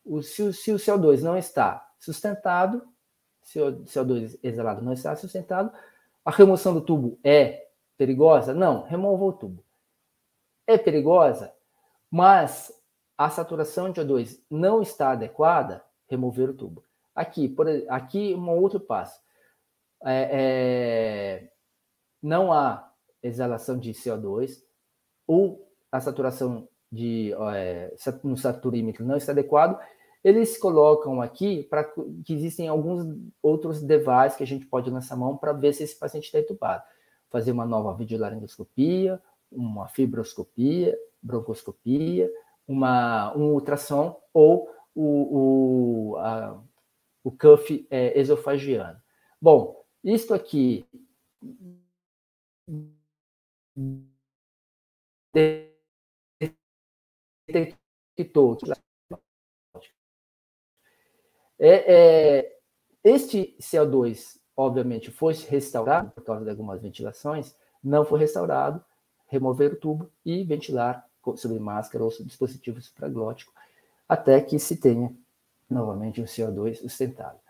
[0.04, 2.82] O, se, se o CO2 não está sustentado,
[3.44, 5.72] CO2 exalado não está sustentado,
[6.24, 8.54] a remoção do tubo é perigosa?
[8.54, 8.82] Não.
[8.84, 9.64] Remova o tubo.
[10.66, 11.52] É perigosa,
[12.10, 12.72] mas
[13.18, 16.84] a saturação de O2 não está adequada, remover o tubo.
[17.14, 19.20] Aqui, por, aqui um outro passo.
[20.02, 21.52] É, é,
[22.22, 22.90] não há
[23.22, 24.62] exalação de CO2,
[25.26, 29.78] ou a saturação de, é, no saturímetro não está adequado,
[30.24, 33.04] eles colocam aqui para que existem alguns
[33.42, 36.82] outros devices que a gente pode lançar mão para ver se esse paciente está entubado.
[37.28, 42.32] Fazer uma nova videolaringoscopia, uma fibroscopia, broncoscopia,
[42.66, 46.58] uma, um ultrassom ou o, o, a,
[47.22, 48.98] o cuff é, esofagiano.
[49.40, 50.86] Bom, isto aqui
[57.46, 58.56] detectou
[61.66, 62.58] é, é,
[63.02, 68.84] este CO2, obviamente, foi restaurado por causa de algumas ventilações, não foi restaurado,
[69.28, 73.52] remover o tubo e ventilar sobre máscara ou sobre dispositivo supraglótico,
[74.08, 75.10] até que se tenha
[75.68, 77.40] novamente um CO2 sustentável.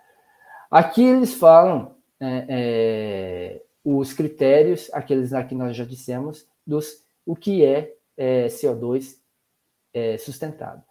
[0.70, 7.35] Aqui eles falam é, é, os critérios, aqueles lá que nós já dissemos, dos o
[7.35, 9.18] que é, é CO2
[9.92, 10.83] é, sustentado.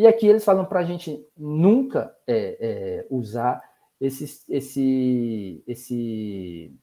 [0.00, 3.62] E aqui eles falam para a gente nunca é, é, usar
[4.00, 6.74] esses, esse, esse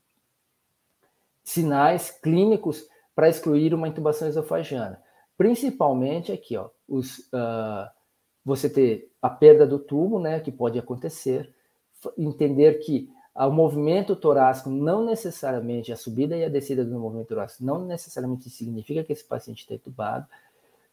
[1.43, 5.01] sinais clínicos para excluir uma intubação esofagiana.
[5.35, 7.89] Principalmente aqui, ó, os, uh,
[8.45, 11.51] você ter a perda do tubo, né, que pode acontecer,
[12.15, 17.65] entender que o movimento torácico não necessariamente, a subida e a descida do movimento torácico
[17.65, 20.27] não necessariamente significa que esse paciente está entubado.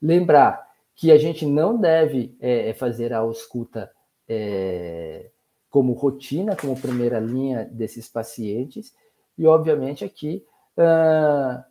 [0.00, 3.90] Lembrar que a gente não deve é, é, fazer a ausculta
[4.28, 5.30] é,
[5.68, 8.94] como rotina, como primeira linha desses pacientes,
[9.37, 10.44] e obviamente aqui
[10.78, 11.64] uh,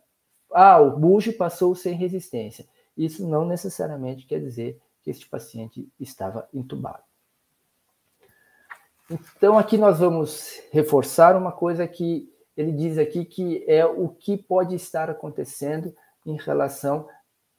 [0.52, 2.66] ah, o bujo passou sem resistência.
[2.96, 7.02] Isso não necessariamente quer dizer que este paciente estava entubado.
[9.10, 14.36] Então, aqui nós vamos reforçar uma coisa que ele diz aqui que é o que
[14.36, 17.06] pode estar acontecendo em relação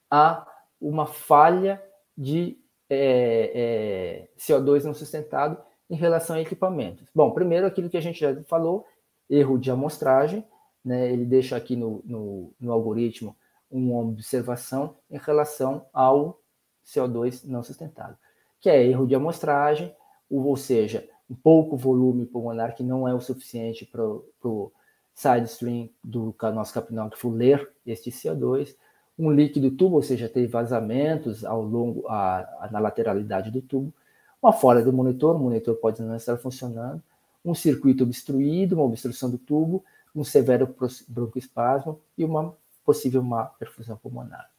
[0.09, 0.47] a
[0.79, 1.81] uma falha
[2.17, 2.57] de
[2.89, 5.57] é, é, CO2 não sustentado
[5.89, 7.07] em relação a equipamentos.
[7.13, 8.85] Bom, primeiro aquilo que a gente já falou,
[9.29, 10.45] erro de amostragem,
[10.83, 13.35] né, ele deixa aqui no, no, no algoritmo
[13.69, 16.39] uma observação em relação ao
[16.85, 18.17] CO2 não sustentado,
[18.59, 19.95] que é erro de amostragem,
[20.29, 24.71] ou seja, um pouco volume pulmonar que não é o suficiente para o
[25.13, 28.75] side stream do nosso capnógrafo ler este CO2,
[29.17, 33.93] um líquido tubo, ou seja, ter vazamentos ao longo, a, a, na lateralidade do tubo,
[34.41, 37.01] uma fora do monitor, o monitor pode não estar funcionando,
[37.43, 39.83] um circuito obstruído, uma obstrução do tubo,
[40.15, 40.73] um severo
[41.07, 42.55] broncoespasmo e uma
[42.85, 44.49] possível má perfusão pulmonar.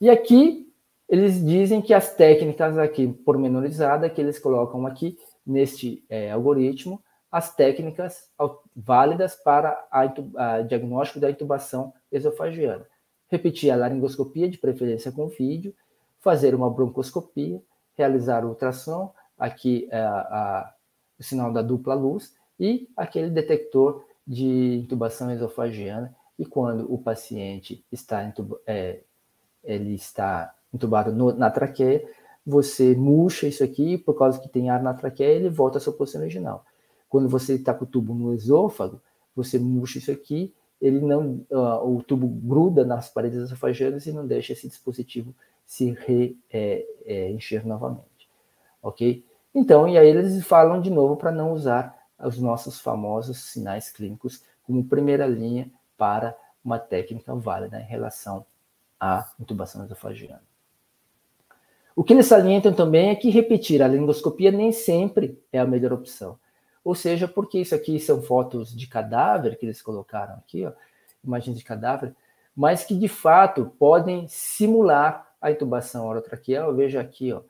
[0.00, 0.72] E aqui
[1.08, 7.54] eles dizem que as técnicas aqui pormenorizadas que eles colocam aqui neste é, algoritmo, as
[7.54, 8.30] técnicas
[8.74, 10.02] válidas para a,
[10.36, 12.86] a diagnóstico da intubação esofagiana.
[13.34, 15.74] Repetir a laringoscopia, de preferência com vídeo,
[16.20, 17.60] fazer uma broncoscopia,
[17.96, 20.72] realizar ultrassom, aqui é, a,
[21.18, 27.84] o sinal da dupla luz, e aquele detector de intubação esofagiana e quando o paciente
[27.90, 29.00] está, entub é,
[29.64, 32.08] ele está entubado no, na traqueia,
[32.46, 35.92] você murcha isso aqui, por causa que tem ar na traqueia, ele volta à sua
[35.92, 36.64] posição original.
[37.08, 39.02] Quando você está com o tubo no esôfago,
[39.34, 44.26] você murcha isso aqui, ele não, uh, o tubo gruda nas paredes esofagianas e não
[44.26, 48.28] deixa esse dispositivo se re, é, é, novamente,
[48.82, 49.24] ok?
[49.54, 54.42] Então, e aí eles falam de novo para não usar os nossos famosos sinais clínicos
[54.64, 58.44] como primeira linha para uma técnica válida em relação
[58.98, 60.42] à intubação esofagiana.
[61.94, 65.92] O que eles salientam também é que repetir a laringoscopia nem sempre é a melhor
[65.92, 66.38] opção.
[66.84, 70.72] Ou seja, porque isso aqui são fotos de cadáver que eles colocaram aqui, ó,
[71.24, 72.14] imagens de cadáver,
[72.54, 76.74] mas que de fato podem simular a intubação orotraqueal.
[76.74, 77.40] Veja aqui, ó,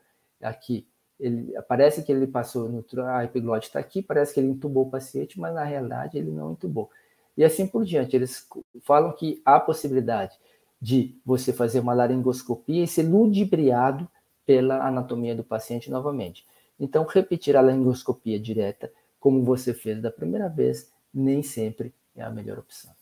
[0.40, 0.86] aqui
[1.18, 4.90] ele parece que ele passou no a epiglote está aqui, parece que ele intubou o
[4.90, 6.90] paciente, mas na realidade ele não intubou.
[7.36, 8.46] E assim por diante, eles
[8.82, 10.38] falam que há possibilidade
[10.80, 14.08] de você fazer uma laringoscopia e ser ludibriado
[14.44, 16.46] pela anatomia do paciente novamente.
[16.78, 18.92] Então, repetir a laringoscopia direta,
[19.24, 22.92] como você fez da primeira vez, nem sempre é a melhor opção.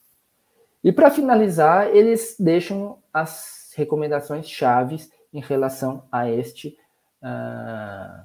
[0.85, 6.79] E para finalizar, eles deixam as recomendações chaves em relação a este,
[7.25, 8.25] uh,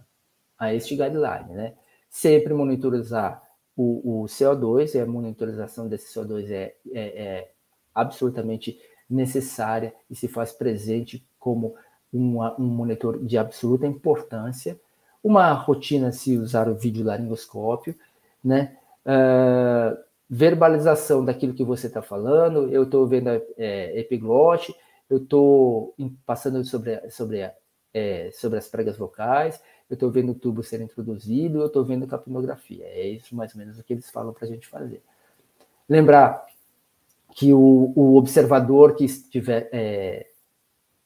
[0.59, 1.49] a este guideline.
[1.49, 1.73] Né?
[2.07, 3.41] Sempre monitorizar
[3.75, 7.51] o, o, CO2, e a monitorização desse CO2 é, é, é
[7.95, 8.79] absolutamente
[9.09, 11.73] necessária e se faz presente como
[12.13, 14.79] uma, um monitor de absoluta importância,
[15.23, 17.95] uma rotina se usar o vídeo laringoscópio,
[18.43, 18.77] né?
[19.05, 19.97] Uh,
[20.29, 24.75] verbalização daquilo que você está falando, eu estou vendo é, epiglote,
[25.09, 25.95] eu estou
[26.25, 27.49] passando sobre, sobre,
[27.93, 32.05] é, sobre as pregas vocais, eu estou vendo o tubo ser introduzido, eu estou vendo
[32.05, 32.85] capnografia.
[32.85, 35.01] É isso mais ou menos o que eles falam para a gente fazer.
[35.87, 36.45] Lembrar
[37.31, 40.27] que o, o observador que estiver é,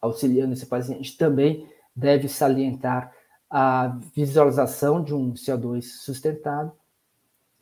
[0.01, 3.13] auxiliando esse paciente também deve salientar
[3.51, 6.71] a visualização de um CO2 sustentado,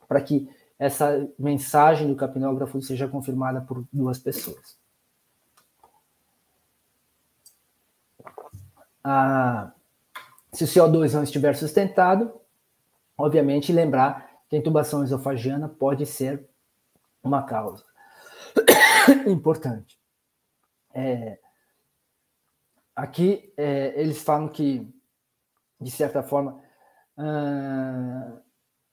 [0.08, 4.78] para que essa mensagem do capnógrafo seja confirmada por duas pessoas.
[9.04, 9.72] Ah,
[10.54, 12.40] se o CO2 não estiver sustentado,
[13.18, 16.48] obviamente lembrar que a intubação esofagiana pode ser
[17.24, 17.84] uma causa
[19.28, 20.00] importante.
[20.94, 21.40] É,
[23.00, 24.86] Aqui é, eles falam que,
[25.80, 26.62] de certa forma,
[27.18, 28.40] uh,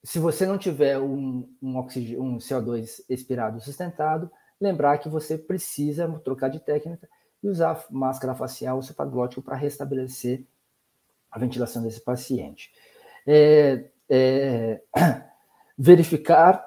[0.04, 4.30] se você não tiver um, um, oxigênio, um CO2 expirado sustentado,
[4.60, 7.08] lembrar que você precisa trocar de técnica
[7.42, 10.44] e usar máscara facial ou supraglótico para restabelecer
[11.30, 12.70] a ventilação desse paciente.
[13.26, 14.82] É, é,
[15.76, 16.64] verificar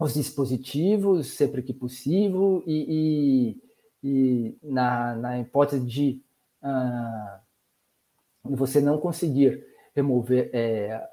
[0.00, 3.56] os dispositivos sempre que possível e,
[4.02, 6.22] e, e na, na hipótese de
[6.62, 7.40] ah,
[8.42, 9.64] você não conseguir
[9.94, 11.08] remover é,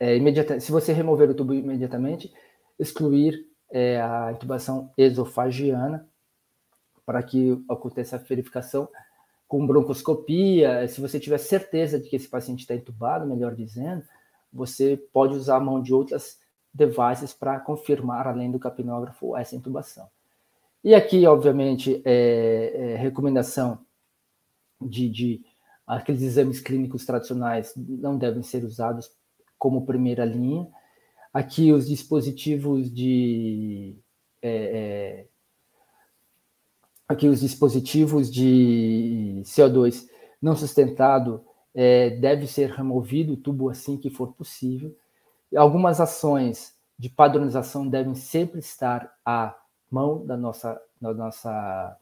[0.00, 2.32] é, imediatamente, se você remover o tubo imediatamente,
[2.78, 6.08] excluir é, a intubação esofagiana
[7.04, 8.88] para que aconteça a verificação
[9.46, 10.86] com broncoscopia.
[10.88, 14.04] Se você tiver certeza de que esse paciente está entubado, melhor dizendo,
[14.52, 16.38] você pode usar a mão de outras
[16.72, 20.08] devices para confirmar, além do capnógrafo, essa intubação.
[20.84, 23.80] E aqui, obviamente, é, é recomendação
[24.80, 25.44] de, de
[25.88, 29.10] aqueles exames clínicos tradicionais não devem ser usados
[29.58, 30.68] como primeira linha.
[31.32, 33.96] Aqui os dispositivos de
[34.42, 35.26] é, é,
[37.08, 40.06] aqui os dispositivos de CO2
[40.40, 44.94] não sustentado é, deve ser removido o tubo assim que for possível.
[45.56, 49.56] Algumas ações de padronização devem sempre estar à
[49.90, 51.96] mão da nossa, da nossa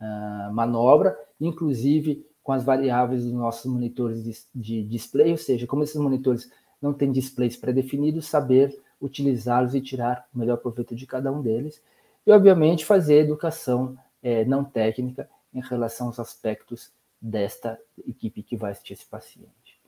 [0.00, 5.82] uh, manobra, inclusive com as variáveis dos nossos monitores de, de display, ou seja, como
[5.82, 6.48] esses monitores
[6.80, 11.82] não têm displays pré-definidos, saber utilizá-los e tirar o melhor proveito de cada um deles.
[12.24, 18.70] E, obviamente, fazer educação é, não técnica em relação aos aspectos desta equipe que vai
[18.70, 19.80] assistir esse paciente.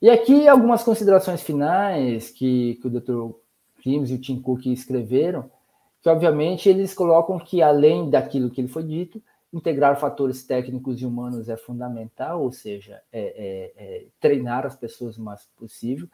[0.00, 3.36] E aqui algumas considerações finais que, que o Dr.
[3.82, 5.50] Crimes e o Tim Cook escreveram,
[6.00, 9.22] que obviamente eles colocam que além daquilo que ele foi dito,
[9.56, 15.16] integrar fatores técnicos e humanos é fundamental, ou seja, é, é, é treinar as pessoas
[15.16, 16.06] o mais possível.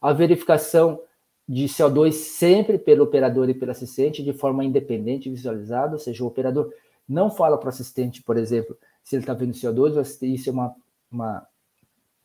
[0.00, 1.00] A verificação
[1.48, 6.22] de CO2 sempre pelo operador e pelo assistente de forma independente e visualizada, ou seja,
[6.22, 6.72] o operador
[7.08, 10.76] não fala para o assistente, por exemplo, se ele está vendo CO2, isso é uma,
[11.10, 11.46] uma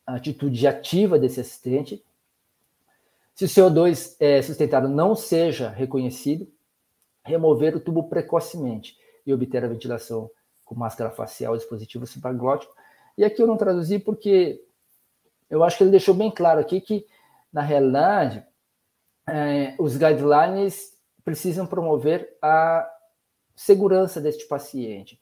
[0.05, 2.03] atitude ativa desse assistente.
[3.33, 6.47] Se o CO2 é sustentado não seja reconhecido,
[7.23, 10.29] remover o tubo precocemente e obter a ventilação
[10.67, 12.75] com máscara facial dispositivo supraglótico.
[13.17, 14.61] E aqui eu não traduzi porque
[15.49, 17.05] eu acho que ele deixou bem claro aqui que,
[17.51, 18.45] na realidade,
[19.27, 20.93] é, os guidelines
[21.23, 22.87] precisam promover a
[23.55, 25.19] segurança deste paciente.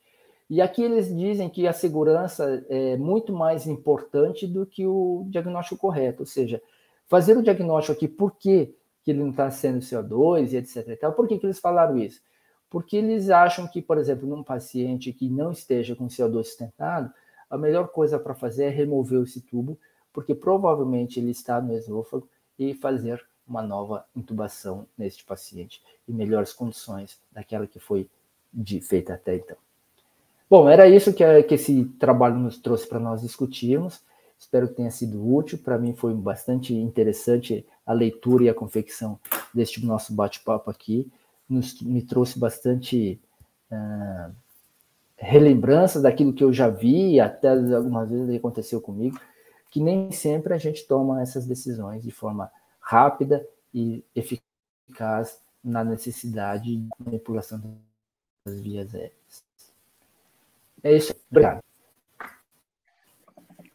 [0.49, 5.79] E aqui eles dizem que a segurança é muito mais importante do que o diagnóstico
[5.79, 6.61] correto, ou seja,
[7.07, 10.87] fazer o diagnóstico aqui, por que, que ele não está sendo CO2 e etc.
[10.89, 11.13] E tal.
[11.13, 12.21] Por que, que eles falaram isso?
[12.69, 17.11] Porque eles acham que, por exemplo, num paciente que não esteja com CO2 sustentado,
[17.49, 19.77] a melhor coisa para fazer é remover esse tubo,
[20.11, 26.51] porque provavelmente ele está no esôfago e fazer uma nova intubação neste paciente em melhores
[26.53, 28.09] condições daquela que foi
[28.51, 29.57] de, feita até então.
[30.49, 34.01] Bom, era isso que, que esse trabalho nos trouxe para nós discutirmos.
[34.37, 35.57] Espero que tenha sido útil.
[35.57, 39.19] Para mim foi bastante interessante a leitura e a confecção
[39.53, 41.11] deste nosso bate-papo aqui.
[41.47, 43.19] Nos, me trouxe bastante
[43.71, 44.33] uh,
[45.17, 49.19] relembranças daquilo que eu já vi, até algumas vezes aconteceu comigo,
[49.69, 56.77] que nem sempre a gente toma essas decisões de forma rápida e eficaz na necessidade
[56.77, 57.77] de manipulação
[58.45, 59.43] das vias aéreas.
[60.83, 61.15] É isso.
[61.31, 61.61] Obrigado.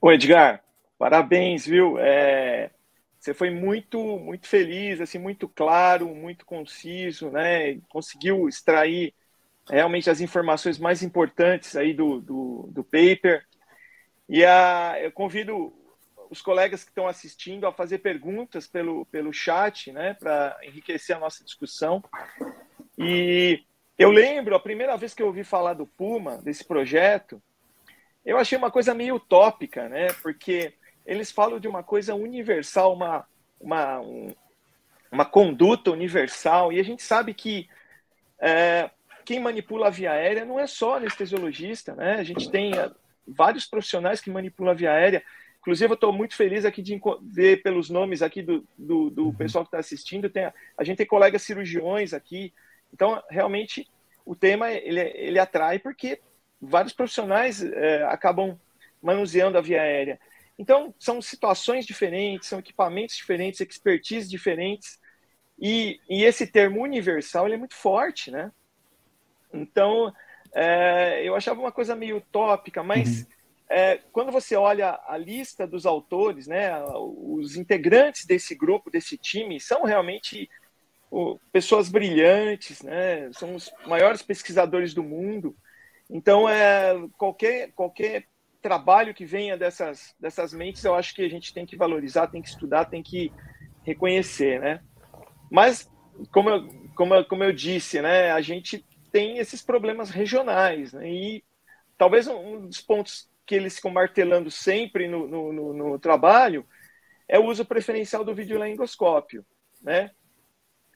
[0.00, 0.62] Ô, Edgar,
[0.96, 1.98] parabéns, viu?
[1.98, 2.70] É,
[3.20, 7.78] você foi muito, muito feliz, assim, muito claro, muito conciso, né?
[7.90, 9.12] Conseguiu extrair
[9.68, 13.44] realmente as informações mais importantes aí do, do, do paper.
[14.26, 15.70] E a, eu convido
[16.30, 21.18] os colegas que estão assistindo a fazer perguntas pelo, pelo chat, né, para enriquecer a
[21.18, 22.02] nossa discussão.
[22.96, 23.64] E
[23.98, 27.42] eu lembro, a primeira vez que eu ouvi falar do Puma, desse projeto,
[28.24, 30.72] eu achei uma coisa meio utópica, né, porque
[31.10, 33.26] eles falam de uma coisa universal, uma,
[33.60, 34.32] uma, um,
[35.10, 37.68] uma conduta universal, e a gente sabe que
[38.38, 38.88] é,
[39.24, 42.14] quem manipula a via aérea não é só anestesiologista, né?
[42.14, 42.88] A gente tem é,
[43.26, 45.20] vários profissionais que manipulam a via aérea.
[45.58, 49.34] Inclusive, eu estou muito feliz aqui de ver pelos nomes aqui do, do, do uhum.
[49.34, 50.30] pessoal que está assistindo.
[50.30, 50.44] Tem,
[50.78, 52.54] a gente tem colegas cirurgiões aqui.
[52.94, 53.90] Então, realmente,
[54.24, 56.20] o tema ele, ele atrai porque
[56.62, 58.56] vários profissionais é, acabam
[59.02, 60.20] manuseando a via aérea.
[60.60, 64.98] Então, são situações diferentes, são equipamentos diferentes, expertise diferentes.
[65.58, 68.52] E, e esse termo universal ele é muito forte, né?
[69.52, 70.12] Então,
[70.54, 73.20] é, eu achava uma coisa meio utópica, mas...
[73.20, 73.40] Uhum
[73.70, 79.60] é, quando você olha a lista dos autores, né, os integrantes desse grupo, desse time,
[79.60, 80.50] são realmente
[81.52, 85.56] pessoas brilhantes, né, são os maiores pesquisadores do mundo.
[86.10, 88.24] Então, é, qualquer, qualquer
[88.60, 92.42] trabalho que venha dessas, dessas mentes, eu acho que a gente tem que valorizar, tem
[92.42, 93.32] que estudar, tem que
[93.82, 94.80] reconhecer, né?
[95.50, 95.90] Mas,
[96.32, 101.10] como eu, como eu, como eu disse, né, a gente tem esses problemas regionais, né,
[101.10, 101.44] e
[101.98, 106.64] talvez um dos pontos que eles ficam martelando sempre no, no, no, no trabalho
[107.26, 109.44] é o uso preferencial do videolaringoscópio,
[109.82, 110.10] né?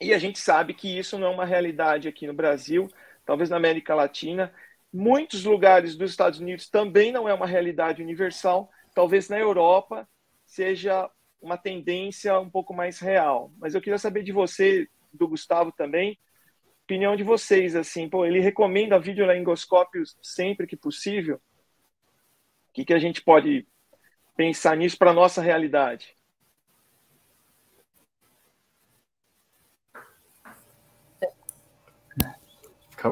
[0.00, 2.88] E a gente sabe que isso não é uma realidade aqui no Brasil,
[3.24, 4.52] talvez na América Latina.
[4.96, 10.08] Muitos lugares dos Estados Unidos também não é uma realidade universal, talvez na Europa
[10.46, 11.10] seja
[11.42, 13.52] uma tendência um pouco mais real.
[13.58, 16.16] Mas eu queria saber de você, do Gustavo também,
[16.84, 21.40] opinião de vocês, assim, pô, ele recomenda videolaringoscópio sempre que possível?
[22.74, 23.66] que, que a gente pode
[24.36, 26.16] pensar nisso para nossa realidade?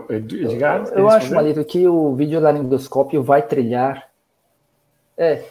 [0.08, 4.08] Edgar, eu, eu acho, Malito, que o videolaringoscópio vai trilhar.
[5.16, 5.44] É,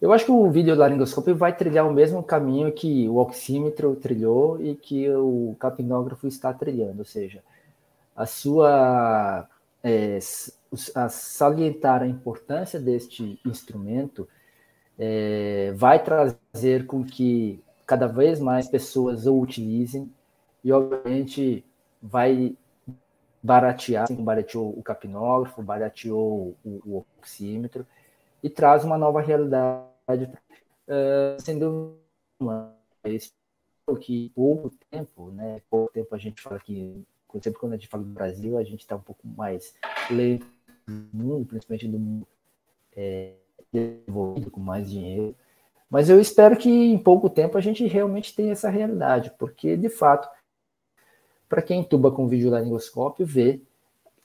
[0.00, 4.74] eu acho que o videolaringoscópio vai trilhar o mesmo caminho que o oxímetro trilhou e
[4.74, 7.42] que o capnógrafo está trilhando, ou seja,
[8.14, 9.48] a sua
[9.82, 10.18] é,
[10.94, 14.28] a salientar a importância deste instrumento
[14.98, 20.10] é, vai trazer com que cada vez mais pessoas o utilizem
[20.62, 21.64] e, obviamente,
[22.02, 22.54] vai
[23.42, 27.86] baratear, assim barateou o capnógrafo, barateou o, o oxímetro
[28.42, 30.30] e traz uma nova realidade,
[30.88, 31.96] uh, sendo
[32.38, 32.74] uma
[34.00, 35.60] que pouco tempo, né?
[35.68, 37.04] Pouco tempo a gente fala que
[37.42, 39.74] sempre quando a gente fala do Brasil, a gente está um pouco mais
[40.10, 40.46] lento
[41.12, 42.26] mundo, principalmente do mundo
[42.96, 43.34] é,
[43.72, 45.34] desenvolvido, com mais dinheiro.
[45.88, 49.88] Mas eu espero que em pouco tempo a gente realmente tenha essa realidade, porque, de
[49.88, 50.28] fato,
[51.50, 53.60] para quem tuba com videolaringoscópio, vê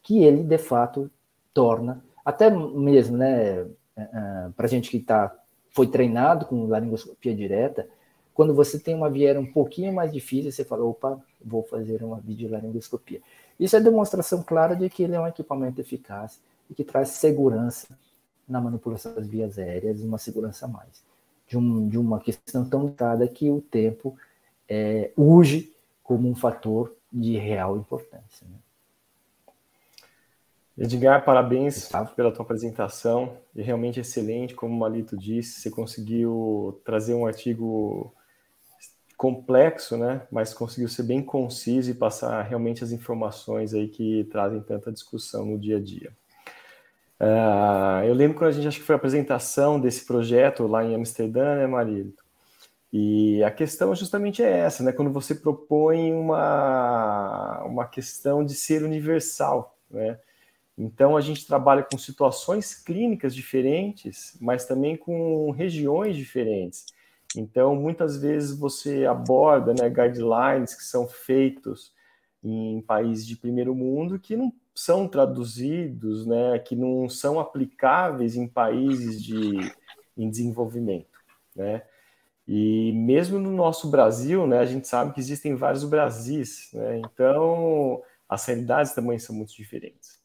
[0.03, 1.09] que ele, de fato,
[1.51, 3.65] torna, até mesmo, né, é,
[3.97, 5.36] é, para gente que tá,
[5.71, 7.89] foi treinado com laringoscopia direta,
[8.32, 12.03] quando você tem uma via aérea um pouquinho mais difícil, você fala, opa, vou fazer
[12.03, 13.21] uma videolaringoscopia.
[13.59, 17.97] Isso é demonstração clara de que ele é um equipamento eficaz e que traz segurança
[18.47, 21.03] na manipulação das vias aéreas, uma segurança a mais.
[21.47, 24.15] De, um, de uma questão tão dada que o tempo
[24.69, 25.73] é, urge
[26.03, 28.45] como um fator de real importância.
[28.45, 28.57] Né?
[30.78, 37.13] Edgar, parabéns pela tua apresentação, e realmente excelente, como o Malito disse, você conseguiu trazer
[37.13, 38.13] um artigo
[39.16, 44.59] complexo, né, mas conseguiu ser bem conciso e passar realmente as informações aí que trazem
[44.59, 46.11] tanta discussão no dia a dia.
[47.18, 50.93] Uh, eu lembro quando a gente acho que foi a apresentação desse projeto lá em
[50.93, 52.24] Amsterdã, né, Marito?
[52.97, 54.93] E a questão justamente é essa, né?
[54.93, 60.17] Quando você propõe uma, uma questão de ser universal, né?
[60.77, 66.85] Então, a gente trabalha com situações clínicas diferentes, mas também com regiões diferentes.
[67.35, 71.91] Então, muitas vezes você aborda né, guidelines que são feitos
[72.41, 78.47] em países de primeiro mundo que não são traduzidos, né, que não são aplicáveis em
[78.47, 79.69] países de
[80.17, 81.19] em desenvolvimento,
[81.53, 81.81] né?
[82.47, 86.99] E mesmo no nosso Brasil, né, a gente sabe que existem vários Brasis, né?
[86.99, 90.19] Então, as realidades também são muito diferentes.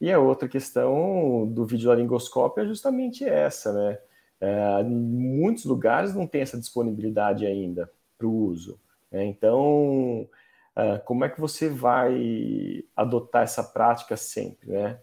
[0.00, 3.98] E a outra questão do videolaringoscópio é justamente essa, né?
[4.40, 8.78] É, muitos lugares não tem essa disponibilidade ainda para o uso.
[9.10, 9.24] Né?
[9.24, 10.28] Então,
[10.74, 14.98] é, como é que você vai adotar essa prática sempre, né?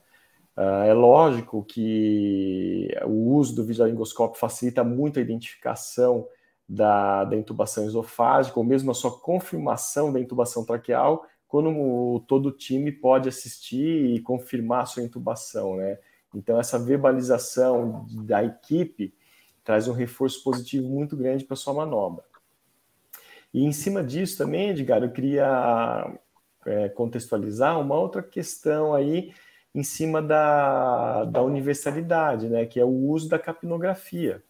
[0.57, 6.27] É, é lógico que o uso do videolaringoscópio facilita muito a identificação
[6.69, 12.51] da, da intubação esofágica, ou mesmo a sua confirmação da intubação traqueal, quando todo o
[12.51, 15.97] time pode assistir e confirmar a sua intubação, né?
[16.35, 19.11] Então, essa verbalização da equipe
[19.63, 22.23] traz um reforço positivo muito grande para sua manobra.
[23.51, 26.19] E em cima disso também, Edgar, eu queria
[26.67, 29.33] é, contextualizar uma outra questão aí
[29.73, 34.43] em cima da, da universalidade, né, que é o uso da capnografia.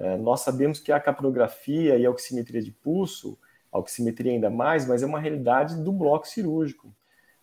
[0.00, 3.38] É, nós sabemos que a capnografia e a oximetria de pulso
[3.72, 6.92] a oximetria ainda mais, mas é uma realidade do bloco cirúrgico.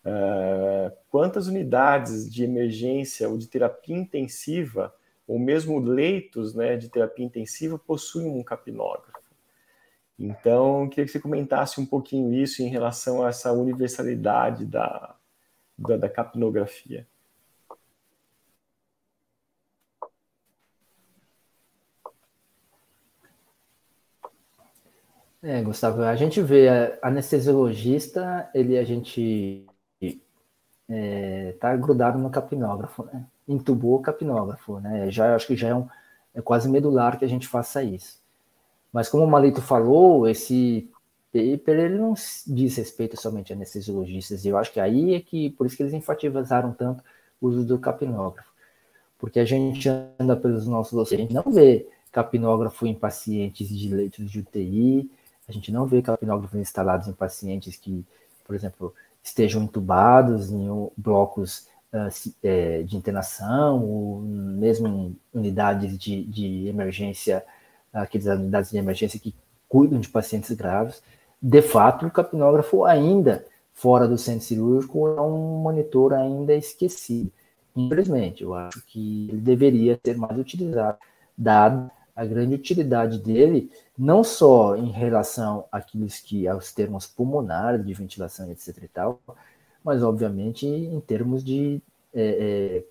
[0.04, 4.94] Uh, quantas unidades de emergência ou de terapia intensiva,
[5.26, 9.18] ou mesmo leitos né, de terapia intensiva, possuem um capnógrafo?
[10.18, 15.14] Então, queria que você comentasse um pouquinho isso em relação a essa universalidade da,
[15.78, 17.06] da, da capnografia.
[25.42, 26.68] É, Gustavo, a gente vê
[27.00, 29.64] anestesiologista, ele a gente
[30.88, 33.24] é, tá grudado no capnógrafo, né?
[33.46, 35.10] Entubou o capnógrafo, né?
[35.10, 35.86] Já acho que já é, um,
[36.34, 38.20] é quase medular que a gente faça isso.
[38.92, 40.90] Mas como o Malito falou, esse
[41.32, 42.14] paper ele não
[42.46, 44.44] diz respeito somente a anestesiologistas.
[44.44, 47.04] E eu acho que aí é que por isso que eles enfatizaram tanto
[47.40, 48.50] o uso do capnógrafo,
[49.18, 54.40] porque a gente anda pelos nossos gente não vê capnógrafo em pacientes de leitos de
[54.40, 55.10] UTI,
[55.48, 58.04] a gente não vê capnógrafos instalados em pacientes que,
[58.44, 66.24] por exemplo, estejam entubados em blocos uh, é, de internação, ou mesmo em unidades de,
[66.24, 67.44] de emergência,
[67.92, 69.34] aquelas unidades de emergência que
[69.68, 71.02] cuidam de pacientes graves.
[71.40, 77.30] De fato, o capnógrafo ainda fora do centro cirúrgico é um monitor ainda esquecido.
[77.76, 80.98] Infelizmente, eu acho que ele deveria ser mais utilizado,
[81.36, 87.94] dado a grande utilidade dele, não só em relação àqueles que aos termos pulmonares de
[87.94, 88.76] ventilação, etc.
[88.82, 89.20] e tal,
[89.84, 91.80] mas obviamente em termos de
[92.12, 92.82] é,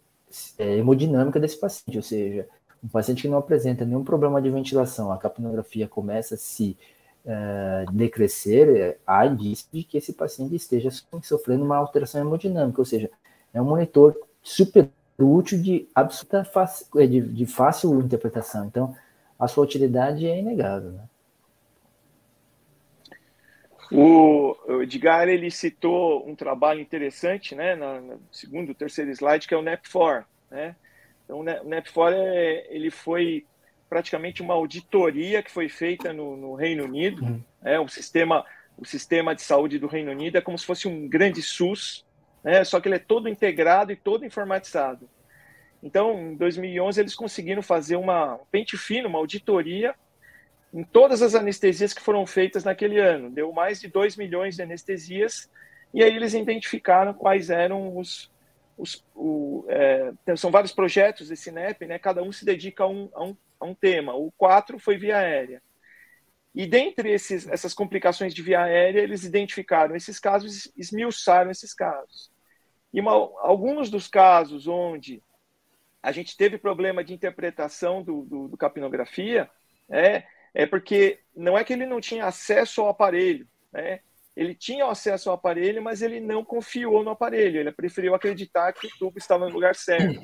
[0.58, 2.48] é, é, hemodinâmica desse paciente, ou seja,
[2.82, 6.78] um paciente que não apresenta nenhum problema de ventilação, a capnografia começa a se
[7.26, 10.90] é, decrescer, é, há indício de que esse paciente esteja
[11.22, 13.12] sofrendo uma alteração hemodinâmica, ou seja,
[13.54, 16.48] é um monitor super útil de absoluta
[16.96, 18.66] de, de fácil interpretação.
[18.66, 18.96] Então,
[19.40, 20.92] a sua utilidade é inegável.
[20.92, 21.04] Né?
[23.92, 29.64] O Edgar ele citou um trabalho interessante, né, no segundo, terceiro slide, que é o
[29.64, 30.76] NEP4, né?
[31.24, 33.46] Então, o NEP4 é, ele foi
[33.90, 37.42] praticamente uma auditoria que foi feita no, no Reino Unido, uhum.
[37.64, 38.46] é o sistema
[38.78, 42.06] o sistema de saúde do Reino Unido é como se fosse um grande SUS,
[42.44, 42.64] né?
[42.64, 45.10] Só que ele é todo integrado e todo informatizado.
[45.82, 49.94] Então, em 2011, eles conseguiram fazer uma um pente fino, uma auditoria
[50.74, 53.30] em todas as anestesias que foram feitas naquele ano.
[53.30, 55.50] Deu mais de 2 milhões de anestesias,
[55.94, 58.32] e aí eles identificaram quais eram os.
[58.78, 61.98] os o, é, são vários projetos desse NEP, né?
[62.00, 64.14] cada um se dedica a um, a um, a um tema.
[64.14, 65.62] O 4 foi via aérea.
[66.54, 72.32] E dentre esses, essas complicações de via aérea, eles identificaram esses casos, esmiuçaram esses casos.
[72.92, 75.22] E uma, alguns dos casos onde
[76.02, 79.50] a gente teve problema de interpretação do, do, do capnografia
[79.90, 80.24] é,
[80.54, 84.00] é porque não é que ele não tinha acesso ao aparelho, né?
[84.38, 88.86] ele tinha acesso ao aparelho, mas ele não confiou no aparelho, ele preferiu acreditar que
[88.86, 90.22] o tubo estava no lugar certo.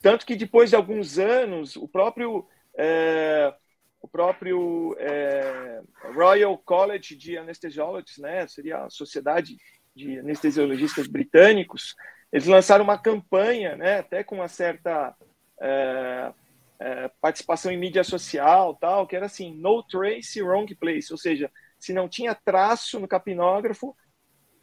[0.00, 2.46] Tanto que depois de alguns anos, o próprio,
[2.78, 3.52] é,
[4.00, 5.82] o próprio é,
[6.14, 9.56] Royal College de Anesthesiologists, né, seria a Sociedade
[9.92, 11.96] de Anestesiologistas Britânicos,
[12.36, 15.16] eles lançaram uma campanha, né, até com uma certa
[15.58, 16.32] é,
[16.78, 21.50] é, participação em mídia social, tal, que era assim, no trace, wrong place, ou seja,
[21.78, 23.96] se não tinha traço no capnógrafo,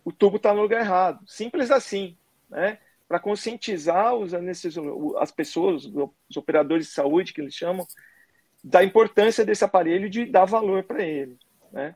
[0.05, 1.27] o tubo está no lugar errado.
[1.27, 2.15] Simples assim,
[2.47, 2.77] né?
[3.07, 4.35] Para conscientizar os
[5.17, 7.87] as pessoas, os operadores de saúde que eles chamam,
[8.63, 11.39] da importância desse aparelho de dar valor para ele,
[11.71, 11.95] né?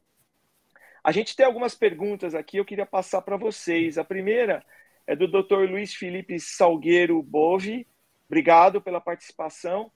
[1.04, 4.00] A gente tem algumas perguntas aqui, eu queria passar para vocês.
[4.00, 4.66] A primeira
[5.08, 5.70] é do Dr.
[5.70, 7.88] Luiz Felipe Salgueiro Bove.
[8.28, 9.90] Obrigado pela participação.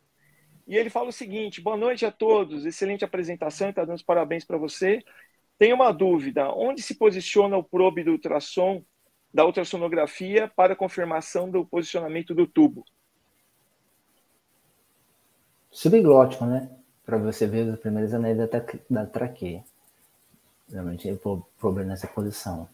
[0.66, 4.46] E ele fala o seguinte: boa noite a todos, excelente apresentação, está dando os parabéns
[4.46, 5.04] para você.
[5.60, 8.84] Tem uma dúvida: onde se posiciona o probe do ultrassom,
[9.34, 12.86] da ultrassonografia, para confirmação do posicionamento do tubo?
[15.70, 16.70] Subglótico, né?
[17.06, 18.38] Para você ver os primeiros anéis
[18.90, 19.64] da, traqueia.
[20.70, 22.70] Realmente é o problema nessa posição.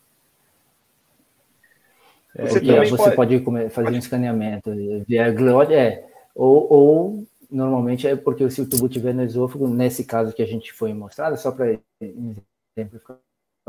[2.39, 3.95] Você, Porque você pode, pode fazer pode...
[3.95, 4.71] um escaneamento
[5.07, 10.03] via glória, é, ou, ou normalmente é porque se o tubo estiver no esôfago, nesse
[10.03, 13.17] caso que a gente foi mostrado, só para exemplificar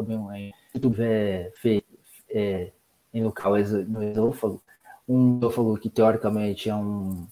[0.03, 1.53] bem, se o tubo estiver
[2.29, 2.71] é,
[3.15, 3.55] em local
[3.89, 4.63] no esôfago,
[5.09, 7.27] um esôfago que teoricamente é um,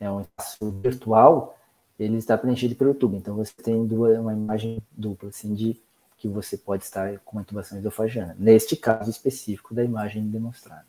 [0.00, 1.56] é um espaço virtual,
[1.98, 3.16] ele está preenchido pelo tubo.
[3.16, 5.80] Então você tem duas, uma imagem dupla, assim, de
[6.22, 8.36] que você pode estar com uma intubação esofagiana.
[8.38, 10.86] Neste caso específico da imagem demonstrada.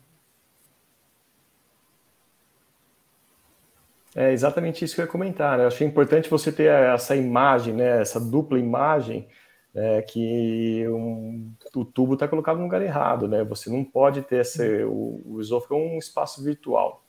[4.14, 5.58] É exatamente isso que eu ia comentar.
[5.58, 5.64] Né?
[5.64, 8.00] Eu achei importante você ter essa imagem, né?
[8.00, 9.26] essa dupla imagem,
[9.74, 10.02] né?
[10.02, 13.26] que um, o tubo está colocado no lugar errado.
[13.26, 13.42] Né?
[13.42, 17.02] Você não pode ter esse, o, o esôfago é um espaço virtual.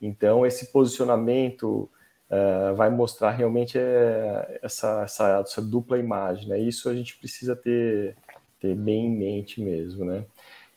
[0.00, 1.90] Então, esse posicionamento
[2.30, 6.48] uh, vai mostrar realmente é, essa, essa, essa, dupla imagem.
[6.48, 6.58] Né?
[6.60, 8.16] Isso a gente precisa ter,
[8.60, 10.04] ter bem em mente mesmo.
[10.04, 10.24] Né?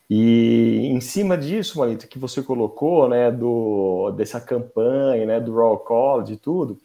[0.09, 5.77] E em cima disso, Marito, que você colocou, né, do, dessa campanha, né, do Raw
[5.79, 6.77] College e tudo,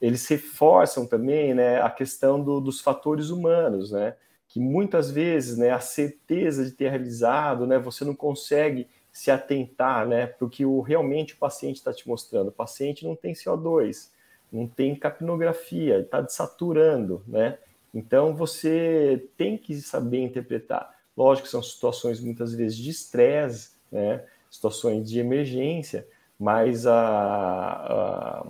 [0.00, 4.14] eles reforçam também, né, a questão do, dos fatores humanos, né,
[4.48, 10.06] que muitas vezes, né, a certeza de ter realizado, né, você não consegue se atentar,
[10.06, 12.48] né, para o que o, realmente o paciente está te mostrando.
[12.48, 14.10] O paciente não tem CO2,
[14.52, 17.58] não tem capnografia, está desaturando, né,
[17.94, 20.94] então você tem que saber interpretar.
[21.16, 24.22] Lógico que são situações muitas vezes de estresse, né?
[24.50, 26.06] situações de emergência,
[26.38, 28.46] mas a, a,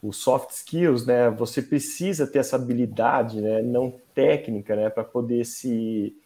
[0.00, 1.30] os soft skills, né?
[1.30, 3.60] Você precisa ter essa habilidade, né?
[3.60, 4.88] Não técnica, né?
[4.88, 6.16] Para poder se,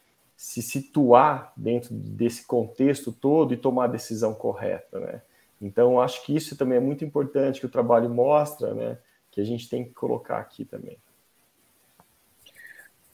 [0.41, 5.20] se situar dentro desse contexto todo e tomar a decisão correta, né?
[5.61, 8.97] Então, acho que isso também é muito importante que o trabalho mostra, né?
[9.30, 10.97] Que a gente tem que colocar aqui também.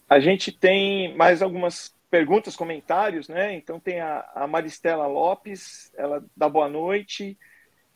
[0.09, 3.57] A gente tem mais algumas perguntas, comentários, né?
[3.57, 7.37] Então tem a, a Maristela Lopes, ela dá boa noite.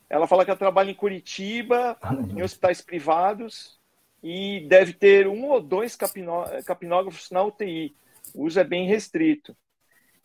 [0.08, 1.96] Ela fala que ela trabalha em Curitiba,
[2.36, 3.78] em hospitais privados,
[4.24, 7.94] e deve ter um ou dois capinó capinógrafos na UTI.
[8.34, 9.56] O uso é bem restrito.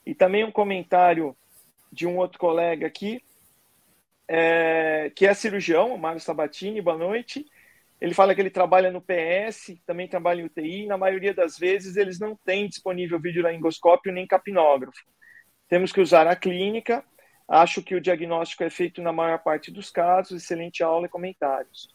[0.05, 1.35] E também um comentário
[1.91, 3.21] de um outro colega aqui,
[4.27, 7.45] é, que é cirurgião, o Mário Sabatini, boa noite.
[7.99, 11.57] Ele fala que ele trabalha no PS, também trabalha em UTI, e na maioria das
[11.57, 14.99] vezes eles não têm disponível videolaringoscópio nem capnógrafo.
[15.67, 17.03] Temos que usar a clínica.
[17.47, 20.43] Acho que o diagnóstico é feito na maior parte dos casos.
[20.43, 21.87] Excelente aula e comentários.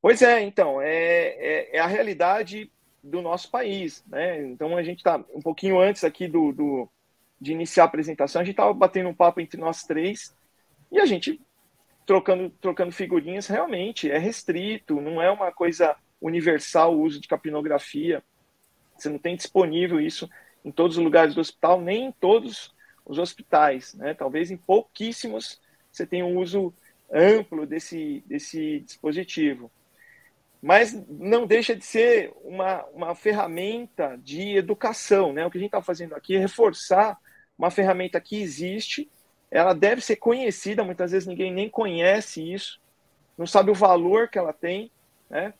[0.00, 2.70] Pois é, então, é, é, é a realidade
[3.10, 4.04] do nosso país.
[4.06, 4.42] Né?
[4.46, 6.88] Então, a gente está um pouquinho antes aqui do, do
[7.40, 10.34] de iniciar a apresentação, a gente estava batendo um papo entre nós três
[10.90, 11.40] e a gente
[12.06, 18.22] trocando, trocando figurinhas, realmente é restrito, não é uma coisa universal o uso de capnografia.
[18.96, 20.28] Você não tem disponível isso
[20.64, 23.94] em todos os lugares do hospital, nem em todos os hospitais.
[23.94, 24.14] Né?
[24.14, 25.60] Talvez em pouquíssimos
[25.92, 26.72] você tenha um uso
[27.12, 29.70] amplo desse, desse dispositivo.
[30.66, 35.32] Mas não deixa de ser uma, uma ferramenta de educação.
[35.32, 35.46] Né?
[35.46, 37.16] O que a gente está fazendo aqui é reforçar
[37.56, 39.08] uma ferramenta que existe
[39.50, 42.80] ela deve ser conhecida, muitas vezes ninguém nem conhece isso,
[43.38, 44.90] não sabe o valor que ela tem,
[45.30, 45.54] né?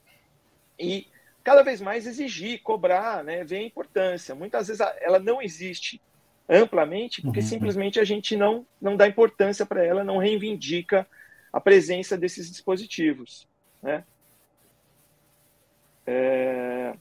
[0.79, 1.07] E
[1.45, 4.35] cada vez mais exigir, cobrar, né, ver a importância.
[4.35, 6.01] Muitas vezes ela não existe
[6.49, 7.47] amplamente porque uhum.
[7.47, 11.07] simplesmente a gente não, não dá importância para ela, não reivindica
[11.53, 13.47] a presença desses dispositivos.
[13.83, 14.05] Né?
[16.07, 16.95] É...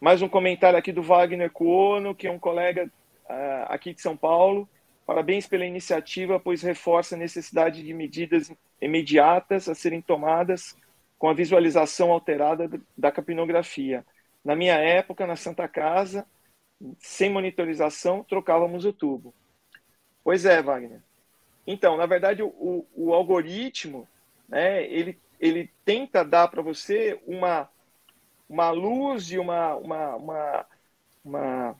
[0.00, 2.90] Mais um comentário aqui do Wagner Cuono, que é um colega
[3.24, 4.68] uh, aqui de São Paulo.
[5.04, 10.76] Parabéns pela iniciativa, pois reforça a necessidade de medidas imediatas a serem tomadas
[11.18, 14.04] com a visualização alterada da capinografia.
[14.44, 16.24] Na minha época, na Santa Casa,
[16.98, 19.34] sem monitorização, trocávamos o tubo.
[20.22, 21.00] Pois é, Wagner.
[21.66, 24.06] Então, na verdade, o, o algoritmo,
[24.48, 27.68] né, ele, ele tenta dar para você uma,
[28.48, 30.66] uma luz e uma, uma, uma,
[31.24, 31.76] uma,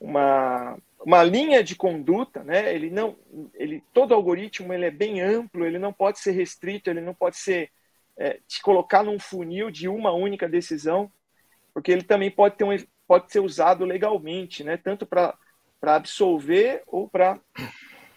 [0.00, 2.74] uma, uma linha de conduta, né?
[2.74, 3.16] Ele não,
[3.54, 7.36] ele todo algoritmo ele é bem amplo, ele não pode ser restrito, ele não pode
[7.36, 7.70] ser
[8.16, 11.10] é, te colocar num funil de uma única decisão,
[11.72, 14.76] porque ele também pode ter um, pode ser usado legalmente, né?
[14.76, 15.36] Tanto para
[15.80, 17.38] para absolver ou para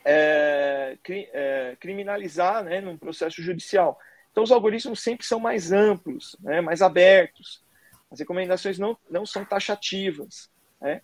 [0.09, 2.79] é, cri, é, criminalizar, né?
[2.79, 3.99] Num processo judicial.
[4.31, 6.61] Então os algoritmos sempre são mais amplos, né?
[6.61, 7.61] Mais abertos.
[8.09, 10.49] As recomendações não não são taxativas,
[10.79, 11.01] né?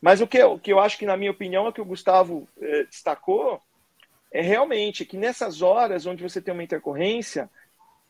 [0.00, 2.48] Mas o que, o que eu acho que, na minha opinião, é que o Gustavo
[2.60, 3.62] eh, destacou,
[4.32, 7.48] é realmente que nessas horas onde você tem uma intercorrência,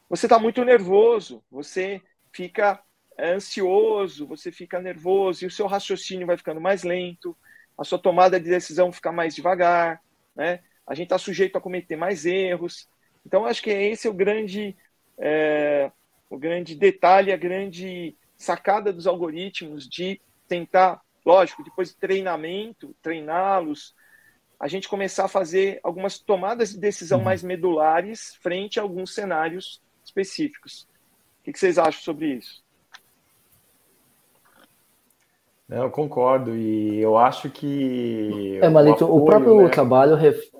[0.08, 2.00] você está muito nervoso, você
[2.32, 2.80] fica
[3.18, 7.36] é, ansioso, você fica nervoso e o seu raciocínio vai ficando mais lento,
[7.76, 10.00] a sua tomada de decisão fica mais devagar,
[10.34, 10.60] né?
[10.86, 12.88] A gente está sujeito a cometer mais erros.
[13.24, 14.76] Então, acho que esse é o grande,
[15.18, 15.90] é,
[16.28, 23.94] o grande detalhe, a grande sacada dos algoritmos de tentar lógico, depois de treinamento, treiná-los,
[24.58, 27.24] a gente começar a fazer algumas tomadas de decisão uhum.
[27.24, 30.86] mais medulares frente a alguns cenários específicos.
[31.40, 32.61] O que vocês acham sobre isso?
[35.74, 38.58] Eu concordo e eu acho que.
[38.60, 39.68] É, Malito, o, o próprio né?
[39.70, 40.14] trabalho.
[40.16, 40.52] Ref...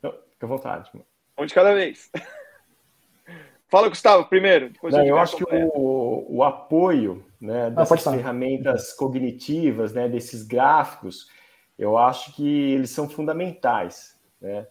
[0.00, 0.90] Não, fica à vontade.
[1.36, 2.08] Um de cada vez.
[3.68, 4.72] Fala, Gustavo, primeiro.
[4.82, 10.42] Não, eu acho que o, o apoio né, ah, dessas ah, ferramentas cognitivas, né, desses
[10.42, 11.28] gráficos,
[11.78, 14.16] eu acho que eles são fundamentais.
[14.40, 14.66] Né?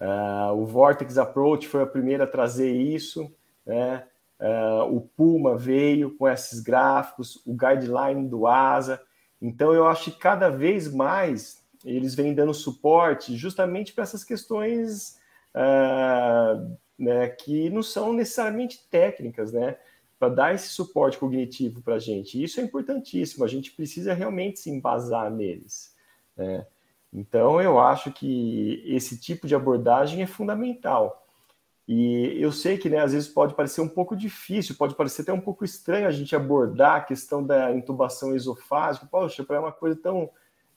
[0.00, 3.32] Uh, o Vortex Approach foi a primeira a trazer isso,
[3.64, 4.04] né?
[4.40, 9.00] Uh, o Puma veio com esses gráficos, o guideline do ASA.
[9.40, 15.18] Então, eu acho que cada vez mais eles vêm dando suporte justamente para essas questões
[15.54, 19.76] uh, né, que não são necessariamente técnicas, né?
[20.20, 22.40] para dar esse suporte cognitivo para a gente.
[22.40, 25.96] Isso é importantíssimo, a gente precisa realmente se embasar neles.
[26.36, 26.66] Né?
[27.10, 31.26] Então, eu acho que esse tipo de abordagem é fundamental.
[31.92, 35.32] E eu sei que, né, às vezes pode parecer um pouco difícil, pode parecer até
[35.32, 39.08] um pouco estranho a gente abordar a questão da intubação esofágica.
[39.10, 40.30] Poxa, é uma coisa tão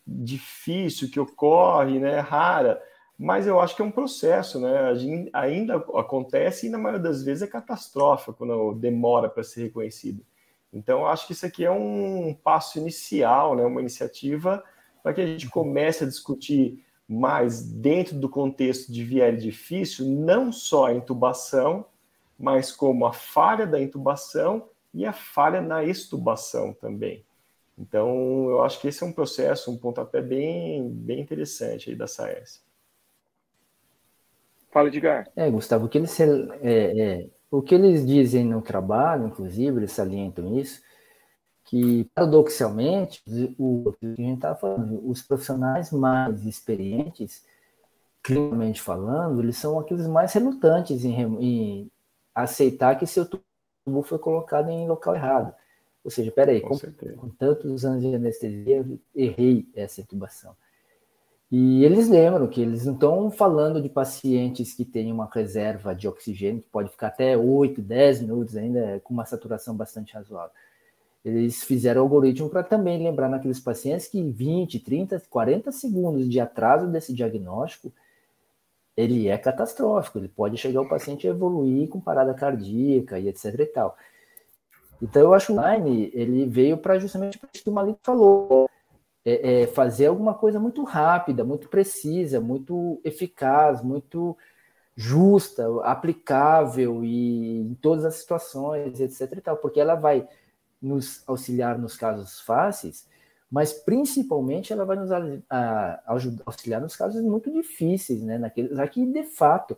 [0.07, 2.82] difícil que ocorre, né, rara
[3.18, 4.93] mas eu acho que é um processo, né?
[4.95, 10.26] Gente, ainda acontece e na maioria das vezes é catastrófico quando demora para ser reconhecido.
[10.72, 13.64] Então, eu acho que isso aqui é um passo inicial, né?
[13.64, 14.64] Uma iniciativa
[15.01, 16.84] para que a gente comece a discutir
[17.14, 21.86] mais dentro do contexto de viário difícil, não só a intubação,
[22.38, 27.24] mas como a falha da intubação e a falha na extubação também.
[27.78, 32.07] Então, eu acho que esse é um processo, um pontapé bem, bem interessante aí da
[32.07, 32.64] SAES.
[34.72, 35.30] Fala, Edgar.
[35.36, 36.26] É, Gustavo, o que eles, é,
[36.64, 40.82] é, o que eles dizem no trabalho, inclusive, eles salientam isso,
[41.74, 43.24] que paradoxalmente,
[43.57, 47.43] o que a gente estava falando, os profissionais mais experientes,
[48.21, 51.91] clinicamente falando, eles são aqueles mais relutantes em, em
[52.36, 55.51] aceitar que seu tubo foi colocado em local errado.
[56.03, 56.78] Ou seja, peraí, com,
[57.17, 60.55] com tantos anos de anestesia, errei essa intubação.
[61.51, 66.07] E eles lembram que eles não estão falando de pacientes que têm uma reserva de
[66.07, 70.51] oxigênio, que pode ficar até 8, 10 minutos ainda, com uma saturação bastante razoável.
[71.24, 76.39] Eles fizeram o algoritmo para também lembrar naqueles pacientes que 20, 30, 40 segundos de
[76.39, 77.93] atraso desse diagnóstico,
[78.95, 83.59] ele é catastrófico, ele pode chegar o paciente a evoluir com parada cardíaca e etc
[83.59, 83.97] e tal.
[85.01, 88.69] Então eu acho que o Line, ele veio para justamente o que o Malik falou,
[89.26, 94.38] é, é fazer alguma coisa muito rápida, muito precisa, muito eficaz, muito
[94.95, 99.38] justa, aplicável e em todas as situações, etc.
[99.38, 100.28] E tal, porque ela vai
[100.84, 103.07] nos auxiliar nos casos fáceis,
[103.49, 105.09] mas principalmente ela vai nos
[106.45, 108.38] auxiliar nos casos muito difíceis, né?
[108.38, 109.71] Naqueles aqui de fato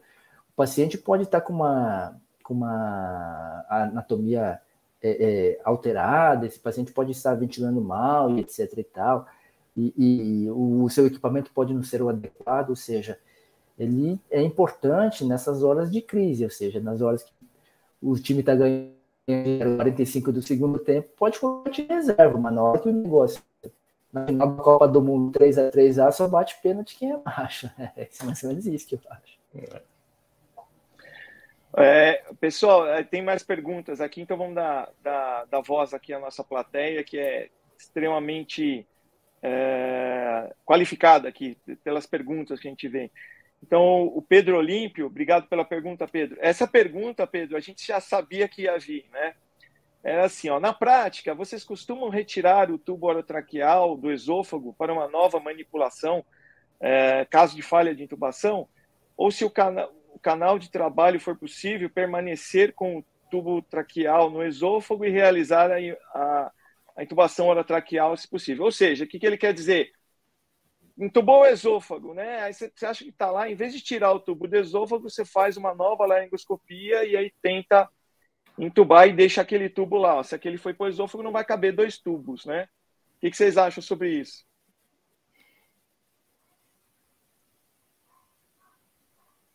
[0.50, 4.60] o paciente pode estar com uma com uma anatomia
[5.02, 9.28] é, é, alterada, esse paciente pode estar ventilando mal, e etc e tal,
[9.76, 13.20] e, e o seu equipamento pode não ser o adequado, ou seja,
[13.78, 17.32] ele é importante nessas horas de crise, ou seja, nas horas que
[18.02, 18.96] o time está ganhando
[19.26, 23.42] 45 do segundo tempo, pode colocar de reserva, mas na hora que o negócio
[24.14, 27.18] na final da Copa do Mundo 3 a 3 a só bate pênalti quem é
[27.18, 27.70] baixo.
[27.98, 29.38] É mais ou menos isso que eu acho.
[31.78, 36.20] É, pessoal, é, tem mais perguntas aqui, então vamos dar, dar, dar voz aqui à
[36.20, 38.88] nossa plateia, que é extremamente
[39.44, 43.12] é, qualificada aqui pelas perguntas que a gente vê.
[43.64, 46.38] Então, o Pedro Olímpio, obrigado pela pergunta, Pedro.
[46.40, 49.34] Essa pergunta, Pedro, a gente já sabia que ia vir, né?
[50.04, 55.08] Era assim, ó, na prática, vocês costumam retirar o tubo orotraqueal do esôfago para uma
[55.08, 56.24] nova manipulação,
[56.80, 58.70] é, caso de falha de intubação?
[59.18, 64.30] Ou se o, cana o canal de trabalho for possível, permanecer com o tubo traqueal
[64.30, 65.78] no esôfago e realizar a,
[66.14, 66.52] a,
[66.98, 68.66] a intubação orotraqueal, se possível.
[68.66, 69.92] Ou seja, o que, que ele quer dizer?
[70.98, 72.42] Entubou o esôfago, né?
[72.42, 75.26] Aí você, acha que está lá, em vez de tirar o tubo do esôfago, você
[75.26, 77.90] faz uma nova laringoscopia e aí tenta
[78.58, 80.24] entubar e deixa aquele tubo lá.
[80.24, 82.68] Se aquele foi para o esôfago, não vai caber dois tubos, né?
[83.18, 84.46] O que, que vocês acham sobre isso?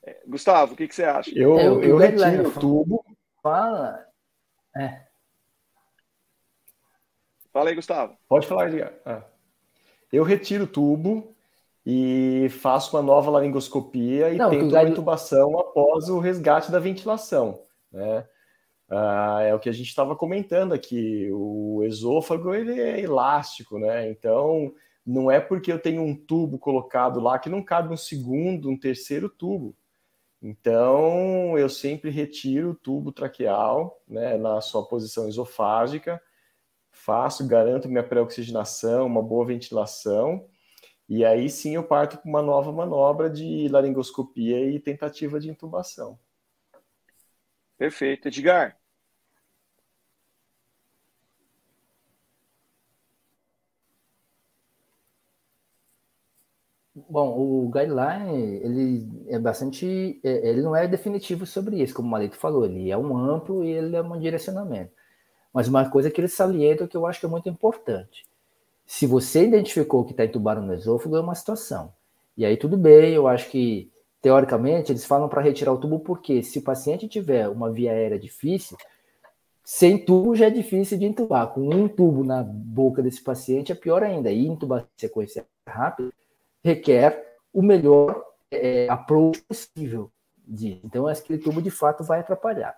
[0.02, 1.30] É, Gustavo, o que, que você acha?
[1.34, 3.04] Eu, é, eu, eu retiro o tubo.
[3.42, 4.06] Fala.
[4.76, 5.06] É.
[7.52, 8.16] Fala aí, Gustavo.
[8.28, 8.92] Pode falar, Edgar.
[9.04, 9.29] Ah
[10.12, 11.34] eu retiro o tubo
[11.84, 17.62] e faço uma nova laringoscopia e Não, tento uma intubação após o resgate da ventilação,
[17.90, 18.26] né?
[18.88, 21.28] Ah, é o que a gente estava comentando aqui.
[21.32, 24.10] O esôfago ele é elástico, né?
[24.10, 24.74] Então
[25.06, 28.78] não é porque eu tenho um tubo colocado lá que não cabe um segundo, um
[28.78, 29.76] terceiro tubo.
[30.42, 36.20] Então eu sempre retiro o tubo traqueal, né, na sua posição esofágica
[37.10, 40.46] faço, garanto minha pré-oxigenação, uma boa ventilação,
[41.08, 46.18] e aí sim eu parto para uma nova manobra de laringoscopia e tentativa de intubação.
[47.76, 48.28] Perfeito.
[48.28, 48.78] Edgar?
[56.94, 62.10] Bom, o guideline, ele é bastante, é, ele não é definitivo sobre isso, como o
[62.10, 64.92] Malito falou, ele é um amplo e ele é um direcionamento.
[65.52, 68.24] Mas uma coisa que eles salientam que eu acho que é muito importante.
[68.86, 71.92] Se você identificou que está entubado no esôfago, é uma situação.
[72.36, 73.90] E aí tudo bem, eu acho que,
[74.20, 78.18] teoricamente, eles falam para retirar o tubo porque se o paciente tiver uma via aérea
[78.18, 78.76] difícil,
[79.64, 81.48] sem tubo já é difícil de entubar.
[81.48, 84.30] Com um tubo na boca desse paciente é pior ainda.
[84.30, 86.12] E intubar sequência rápida
[86.64, 90.10] requer o melhor é, approach possível
[90.46, 90.80] disso.
[90.84, 92.76] Então, aquele tubo de fato vai atrapalhar.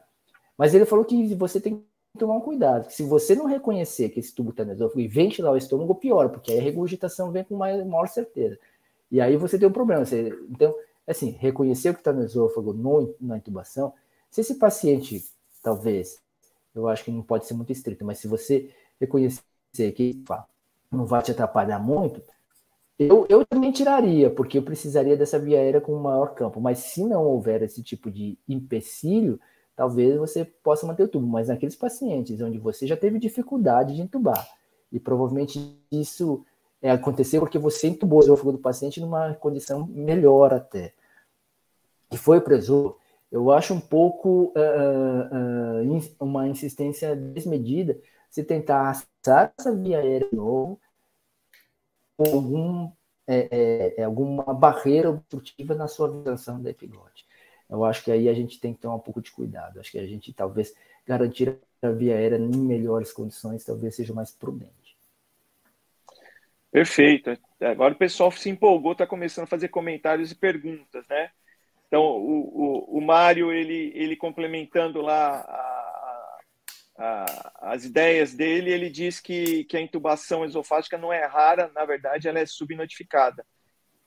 [0.57, 1.83] Mas ele falou que você tem
[2.19, 2.91] tomar um cuidado.
[2.91, 6.29] Se você não reconhecer que esse tubo está no esôfago e ventilar o estômago, pior,
[6.29, 8.59] porque aí a regurgitação vem com maior, certeza.
[9.11, 10.05] E aí você tem um problema.
[10.05, 10.75] Você, então,
[11.07, 13.93] assim, reconhecer o que está no esôfago no, na intubação,
[14.31, 15.25] se esse paciente,
[15.63, 16.21] talvez,
[16.75, 19.43] eu acho que não pode ser muito estrito, mas se você reconhecer
[19.95, 20.23] que
[20.91, 22.23] não vai te atrapalhar muito,
[22.99, 26.61] eu, eu também tiraria, porque eu precisaria dessa via aérea com maior campo.
[26.61, 29.41] Mas se não houver esse tipo de empecilho,
[29.83, 34.01] talvez você possa manter o tubo, mas naqueles pacientes onde você já teve dificuldade de
[34.01, 34.49] entubar,
[34.93, 36.47] e provavelmente isso
[36.81, 40.93] é, aconteceu porque você entubou o esôfago do paciente numa condição melhor até,
[42.13, 42.95] e foi preso,
[43.29, 47.99] eu acho um pouco uh, uh, uma insistência desmedida
[48.31, 50.81] se tentar assar essa via aérea de novo
[52.17, 52.93] com algum,
[53.27, 57.27] é, é, é, alguma barreira obstrutiva na sua visualização da epiglote.
[57.73, 59.81] Eu acho que aí a gente tem que tomar um pouco de cuidado.
[59.81, 60.75] Acho que a gente talvez
[61.07, 64.97] garantir a via aérea em melhores condições talvez seja mais prudente.
[66.71, 67.37] Perfeito.
[67.61, 71.31] Agora o pessoal se empolgou, está começando a fazer comentários e perguntas, né?
[71.89, 76.39] Então, o, o, o Mário, ele, ele complementando lá a,
[76.99, 81.85] a, as ideias dele, ele diz que, que a intubação esofágica não é rara, na
[81.85, 83.45] verdade, ela é subnotificada.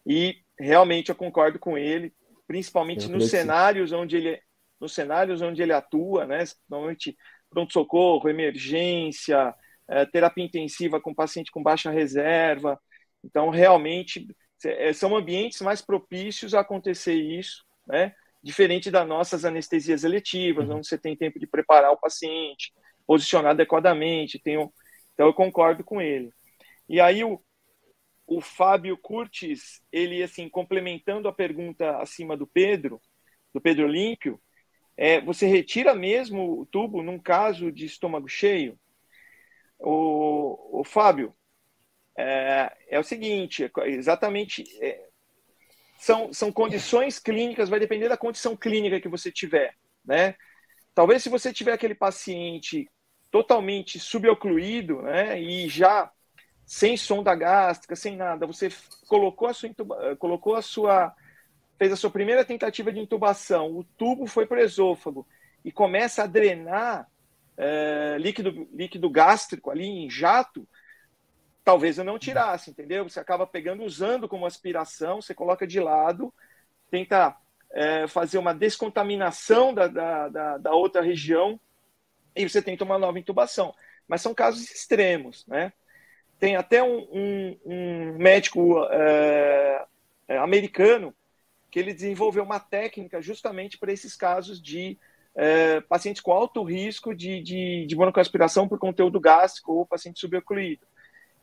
[0.06, 2.14] E realmente eu concordo com ele
[2.48, 4.40] principalmente nos cenários onde ele
[4.80, 6.44] nos cenários onde ele atua, né?
[6.70, 7.16] Normalmente
[7.50, 9.56] pronto socorro, emergência,
[9.88, 12.80] é, terapia intensiva com paciente com baixa reserva.
[13.24, 14.28] Então realmente
[14.64, 18.14] é, são ambientes mais propícios a acontecer isso, né?
[18.44, 20.78] Diferente das nossas anestesias eletivas, uhum.
[20.78, 22.72] onde você tem tempo de preparar o paciente,
[23.08, 24.40] posicionar adequadamente.
[24.40, 24.70] Tem um...
[25.14, 26.32] Então eu concordo com ele.
[26.88, 27.42] E aí o,
[28.28, 33.02] o Fábio Curtis, ele assim, complementando a pergunta acima do Pedro,
[33.54, 34.42] do Pedro Olímpio,
[34.98, 38.80] é, você retira mesmo o tubo num caso de estômago cheio?
[39.78, 41.36] O, o Fábio,
[42.18, 45.08] é, é o seguinte, é exatamente, é,
[46.00, 50.36] são, são condições clínicas, vai depender da condição clínica que você tiver, né?
[50.94, 52.90] Talvez se você tiver aquele paciente
[53.30, 56.10] totalmente subocluído, né, e já
[56.66, 58.70] sem sonda gástrica, sem nada, você
[59.08, 59.70] colocou a sua
[60.18, 61.14] colocou a sua
[61.78, 65.28] fez a sua primeira tentativa de intubação, o tubo foi para o esôfago
[65.64, 67.08] e começa a drenar
[67.58, 70.68] é, líquido, líquido gástrico ali em jato,
[71.64, 73.08] talvez eu não tirasse, entendeu?
[73.10, 76.34] Você acaba pegando, usando como aspiração, você coloca de lado,
[76.90, 77.36] tenta
[77.72, 81.60] é, fazer uma descontaminação da, da, da, da, outra região
[82.36, 83.74] e você tenta uma nova intubação.
[84.08, 85.74] Mas são casos extremos, né?
[86.40, 89.86] Tem até um, um, um médico é,
[90.28, 91.14] é americano
[91.72, 94.98] que ele desenvolveu uma técnica justamente para esses casos de
[95.36, 97.96] é, pacientes com alto risco de, de, de
[98.68, 100.86] por conteúdo gástrico ou paciente subocluído.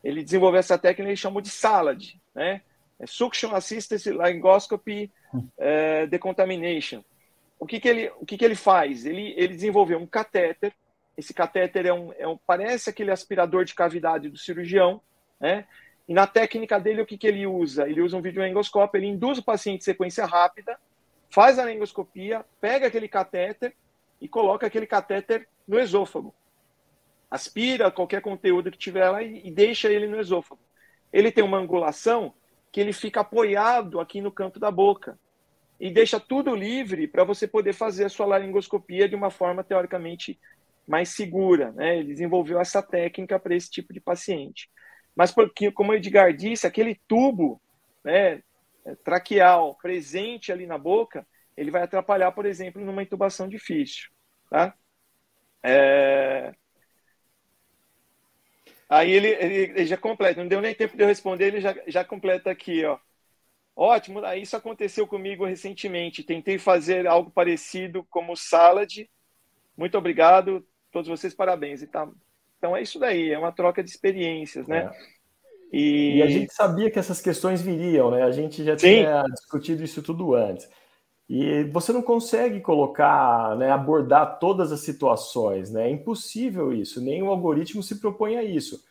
[0.02, 2.62] Ele desenvolveu essa técnica e chamou de SALAD, né?
[2.98, 5.10] É Suction Assisted Laryngoscopy
[5.58, 7.02] é, Decontamination.
[7.58, 9.04] O que, que, ele, o que, que ele faz?
[9.04, 10.72] Ele, ele desenvolveu um catéter.
[11.16, 15.00] Esse catéter é um, é um, parece aquele aspirador de cavidade do cirurgião,
[15.40, 15.66] né?
[16.08, 17.88] E na técnica dele, o que, que ele usa?
[17.88, 20.78] Ele usa um videoendoscópio, ele induz o paciente em sequência rápida,
[21.30, 23.74] faz a laringoscopia, pega aquele catéter
[24.20, 26.34] e coloca aquele catéter no esôfago.
[27.30, 30.60] Aspira qualquer conteúdo que tiver lá e, e deixa ele no esôfago.
[31.12, 32.34] Ele tem uma angulação
[32.70, 35.18] que ele fica apoiado aqui no canto da boca
[35.78, 40.38] e deixa tudo livre para você poder fazer a sua laringoscopia de uma forma teoricamente
[40.86, 41.72] mais segura.
[41.72, 41.98] Né?
[41.98, 44.68] Ele desenvolveu essa técnica para esse tipo de paciente.
[45.14, 47.60] Mas porque, como o Edgar disse, aquele tubo
[48.02, 48.42] né,
[49.04, 51.26] traqueal presente ali na boca,
[51.56, 54.10] ele vai atrapalhar, por exemplo, numa intubação difícil.
[54.48, 54.74] Tá?
[55.62, 56.54] É...
[58.88, 61.74] Aí ele, ele, ele, já completa, não deu nem tempo de eu responder, ele já,
[61.86, 62.98] já completa aqui, ó.
[63.74, 66.22] Ótimo, isso aconteceu comigo recentemente.
[66.22, 69.08] Tentei fazer algo parecido como salad.
[69.74, 71.82] Muito obrigado, todos vocês, parabéns.
[71.82, 72.08] E tá,
[72.58, 74.90] então é isso daí, é uma troca de experiências, né?
[74.92, 75.22] É.
[75.76, 76.18] E...
[76.18, 76.22] e...
[76.22, 78.22] a gente sabia que essas questões viriam, né?
[78.22, 78.86] A gente já Sim.
[78.86, 80.68] tinha discutido isso tudo antes.
[81.28, 85.88] E você não consegue colocar, né, abordar todas as situações, né?
[85.88, 88.84] É impossível isso, nenhum algoritmo se propõe a isso.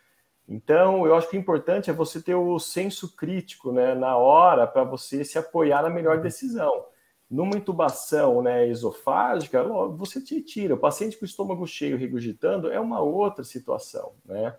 [0.49, 4.67] Então, eu acho que o importante é você ter o senso crítico né, na hora
[4.67, 6.85] para você se apoiar na melhor decisão.
[7.31, 9.63] Numa intubação né, esofágica,
[9.95, 10.75] você te tira.
[10.75, 14.53] O paciente com o estômago cheio regurgitando é uma outra situação, né?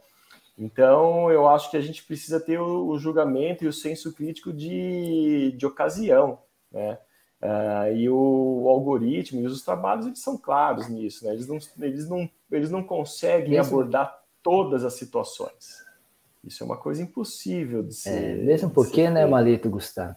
[0.56, 4.52] Então, eu acho que a gente precisa ter o, o julgamento e o senso crítico
[4.52, 6.38] de, de ocasião,
[6.70, 6.98] né?
[7.42, 11.32] Uh, e o, o, algoritmo e os trabalhos eles são claros nisso, né?
[11.32, 15.84] Eles não, eles não, eles não conseguem mesmo, abordar todas as situações.
[16.44, 18.10] Isso é uma coisa impossível de é, ser.
[18.10, 20.16] É, mesmo porque, né, Malito Gustavo?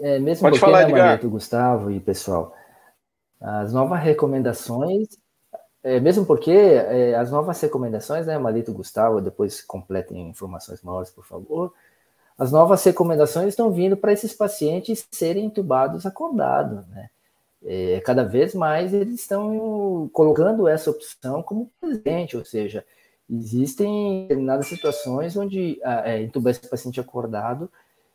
[0.00, 2.54] É, mesmo Pode porque, falar, né, Marito, Gustavo e pessoal,
[3.40, 5.08] as novas recomendações,
[5.82, 11.24] é, mesmo porque é, as novas recomendações, né, Marito, Gustavo, depois completem informações maiores, por
[11.24, 11.72] favor,
[12.38, 17.10] as novas recomendações estão vindo para esses pacientes serem entubados acordados, né?
[17.62, 22.82] É, cada vez mais eles estão colocando essa opção como presente, ou seja,
[23.28, 27.70] existem determinadas situações onde a, é, entubar esse paciente acordado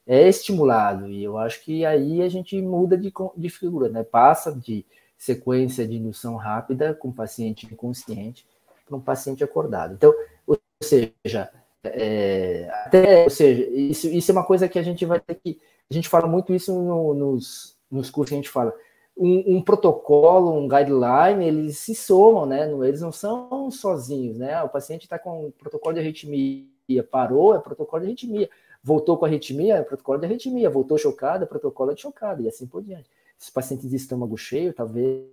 [0.05, 1.09] é estimulado.
[1.09, 4.03] E eu acho que aí a gente muda de, de figura, né?
[4.03, 4.85] Passa de
[5.17, 8.45] sequência de indução rápida com paciente inconsciente
[8.85, 9.93] para um paciente acordado.
[9.93, 10.13] Então,
[10.45, 11.49] ou seja,
[11.83, 15.59] é, até, ou seja, isso, isso é uma coisa que a gente vai ter que.
[15.89, 18.73] A gente fala muito isso no, nos, nos cursos que a gente fala.
[19.17, 22.69] Um, um, protocolo, um guideline, eles se somam, né?
[22.85, 24.61] Eles não são sozinhos, né?
[24.61, 28.49] O paciente está com um protocolo de arritmia, parou, é protocolo de arritmia
[28.85, 32.67] voltou com arritmia, é protocolo de arritmia, voltou chocada, é protocolo de chocada, e assim
[32.67, 33.09] por diante.
[33.35, 35.25] Esses pacientes de estômago cheio, talvez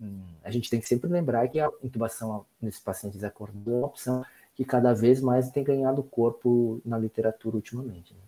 [0.00, 3.86] hum, a gente tem que sempre lembrar que a intubação nesses pacientes acordados é uma
[3.86, 4.24] opção
[4.54, 8.14] que cada vez mais tem ganhado corpo na literatura ultimamente.
[8.14, 8.20] Né?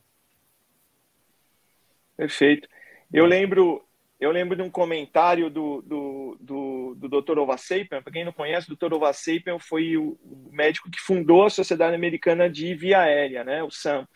[2.19, 2.69] Perfeito.
[3.11, 3.83] Eu lembro,
[4.19, 7.39] eu lembro de um comentário do, do, do, do Dr.
[7.39, 8.03] Ovasapian.
[8.03, 8.95] Para quem não conhece, o Dr.
[8.95, 10.19] Ovasapian foi o
[10.51, 14.09] médico que fundou a Sociedade Americana de Via Aérea, né, o SAM.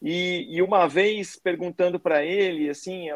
[0.00, 3.08] E, e uma vez perguntando para ele, assim,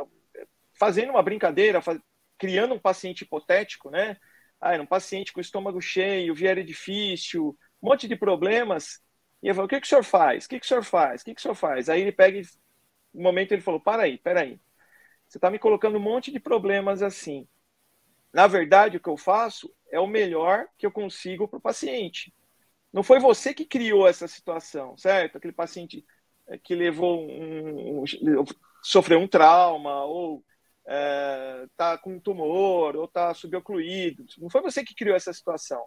[0.78, 1.98] fazendo uma brincadeira, faz,
[2.38, 4.16] criando um paciente hipotético, né?
[4.60, 9.00] Ah, era um paciente com estômago cheio, viária difícil, um monte de problemas.
[9.42, 10.44] E eu falei, o que, que o senhor faz?
[10.44, 11.22] O que, que o senhor faz?
[11.22, 11.88] O que, que o senhor faz?
[11.88, 12.40] Aí ele pega,
[13.14, 14.60] no momento ele falou, para aí, para aí
[15.32, 17.48] você está me colocando um monte de problemas assim.
[18.34, 22.34] Na verdade, o que eu faço é o melhor que eu consigo para o paciente.
[22.92, 25.38] Não foi você que criou essa situação, certo?
[25.38, 26.04] Aquele paciente
[26.48, 28.44] eh, que levou um, um
[28.82, 30.44] sofreu um trauma ou
[30.84, 34.26] está é, com um tumor ou está subocluído.
[34.36, 35.82] Não foi você que criou essa situação.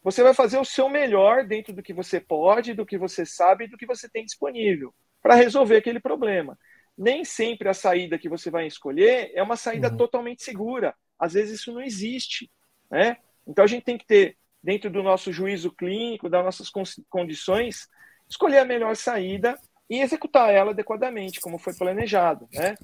[0.00, 3.66] Você vai fazer o seu melhor dentro do que você pode, do que você sabe,
[3.66, 6.56] do que você tem disponível para resolver aquele problema.
[6.96, 9.96] Nem sempre a saída que você vai escolher é uma saída uhum.
[9.96, 10.94] totalmente segura.
[11.18, 12.50] Às vezes isso não existe,
[12.90, 13.18] né?
[13.46, 16.70] Então a gente tem que ter dentro do nosso juízo clínico, das nossas
[17.08, 17.88] condições,
[18.28, 19.58] escolher a melhor saída
[19.88, 22.74] e executar ela adequadamente, como foi planejado, né?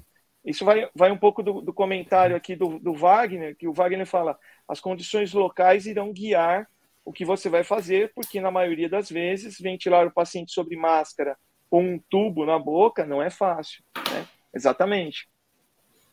[0.45, 4.05] Isso vai, vai um pouco do, do comentário aqui do, do, Wagner, que o Wagner
[4.05, 4.37] fala:
[4.67, 6.67] as condições locais irão guiar
[7.05, 11.37] o que você vai fazer, porque na maioria das vezes ventilar o paciente sobre máscara
[11.79, 13.83] um tubo na boca não é fácil.
[13.95, 14.27] Né?
[14.53, 15.27] Exatamente.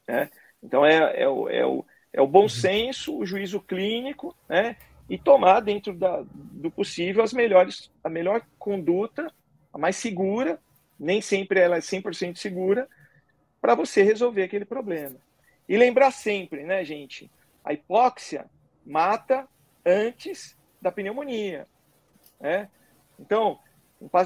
[0.07, 0.31] Né?
[0.63, 4.77] Então é, é, o, é, o, é o bom senso, o juízo clínico, né?
[5.09, 9.33] e tomar dentro da, do possível as melhores, a melhor conduta,
[9.73, 10.61] a mais segura,
[10.99, 12.89] nem sempre ela é 100% segura,
[13.61, 15.17] para você resolver aquele problema.
[15.69, 17.31] E lembrar sempre, né, gente?
[17.65, 18.47] A hipóxia
[18.85, 19.47] mata
[19.85, 21.67] antes da pneumonia.
[22.41, 22.69] Né?
[23.19, 23.59] Então,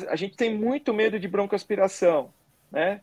[0.08, 2.32] a gente tem muito medo de broncoaspiração,
[2.70, 3.00] né?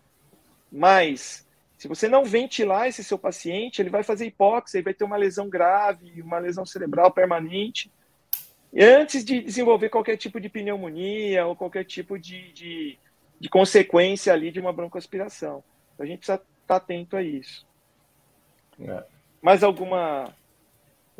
[0.72, 1.45] Mas
[1.77, 5.18] se você não ventilar esse seu paciente, ele vai fazer hipóxia e vai ter uma
[5.18, 7.91] lesão grave, uma lesão cerebral permanente,
[8.73, 12.98] antes de desenvolver qualquer tipo de pneumonia ou qualquer tipo de, de,
[13.39, 15.64] de consequência ali de uma broncoaspiração.
[15.99, 17.65] A gente precisa estar atento a isso.
[18.80, 19.03] É.
[19.41, 20.34] Mais alguma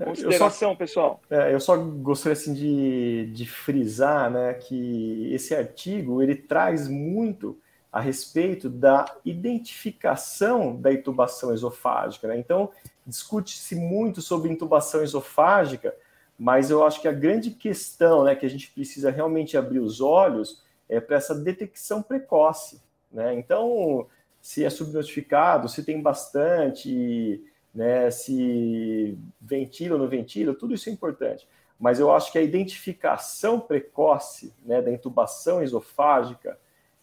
[0.06, 1.22] consideração, só, pessoal?
[1.30, 7.58] É, eu só gostaria assim, de, de frisar né, que esse artigo ele traz muito
[7.92, 12.28] a respeito da identificação da intubação esofágica.
[12.28, 12.38] Né?
[12.38, 12.70] Então,
[13.06, 15.94] discute-se muito sobre intubação esofágica,
[16.40, 20.00] mas eu acho que a grande questão né, que a gente precisa realmente abrir os
[20.00, 22.82] olhos é para essa detecção precoce.
[23.12, 23.34] Né?
[23.36, 24.08] Então,
[24.42, 27.44] se é subnotificado, se tem bastante,
[27.74, 31.48] né, se ventila ou não ventila, tudo isso é importante.
[31.80, 36.60] Mas eu acho que a identificação precoce né, da intubação esofágica,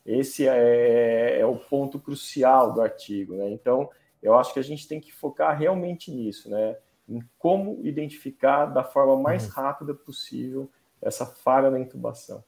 [0.06, 3.34] esse é, é, o ponto crucial do artigo.
[3.34, 3.50] Né?
[3.50, 3.90] Então,
[4.22, 6.76] eu acho que a gente tem que focar realmente nisso, né?
[7.08, 9.50] em como identificar da forma mais uhum.
[9.50, 10.70] rápida possível
[11.00, 12.44] essa falha na intubação.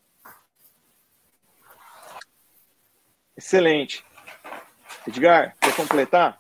[3.36, 4.04] Excelente.
[5.06, 6.38] Edgar, quer completar?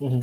[0.00, 0.20] Uhum.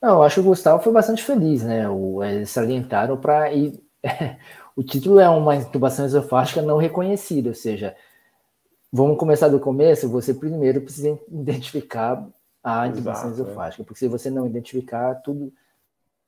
[0.00, 1.88] Não, eu acho que o Gustavo foi bastante feliz, né?
[1.88, 3.46] O, eles salientaram para.
[4.76, 7.96] o título é uma intubação esofágica não reconhecida, ou seja,
[8.92, 10.08] vamos começar do começo.
[10.10, 12.26] Você primeiro precisa identificar
[12.62, 13.44] a intubação Exato, é.
[13.44, 13.84] esofágica, é.
[13.84, 15.52] porque se você não identificar, tudo,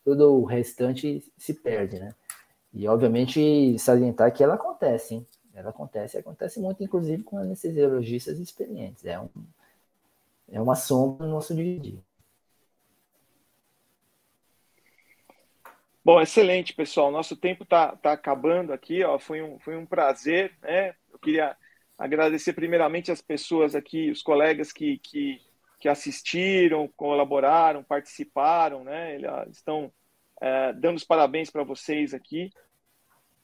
[0.04, 2.14] tudo o restante se perde, né?
[2.72, 5.26] E obviamente salientar que ela acontece, hein?
[5.54, 9.04] Ela acontece, acontece muito, inclusive, com anestesiologistas experientes.
[9.04, 9.28] É, um,
[10.50, 12.04] é uma sombra no nosso dia a dia.
[16.04, 17.10] Bom, excelente, pessoal.
[17.10, 19.04] Nosso tempo está tá acabando aqui.
[19.04, 19.18] Ó.
[19.18, 20.56] Foi, um, foi um prazer.
[20.62, 20.94] Né?
[21.12, 21.56] Eu queria
[21.98, 25.40] agradecer primeiramente as pessoas aqui, os colegas que, que,
[25.78, 28.84] que assistiram, colaboraram, participaram.
[28.84, 29.16] Né?
[29.16, 29.92] Eles estão
[30.40, 32.50] é, dando os parabéns para vocês aqui.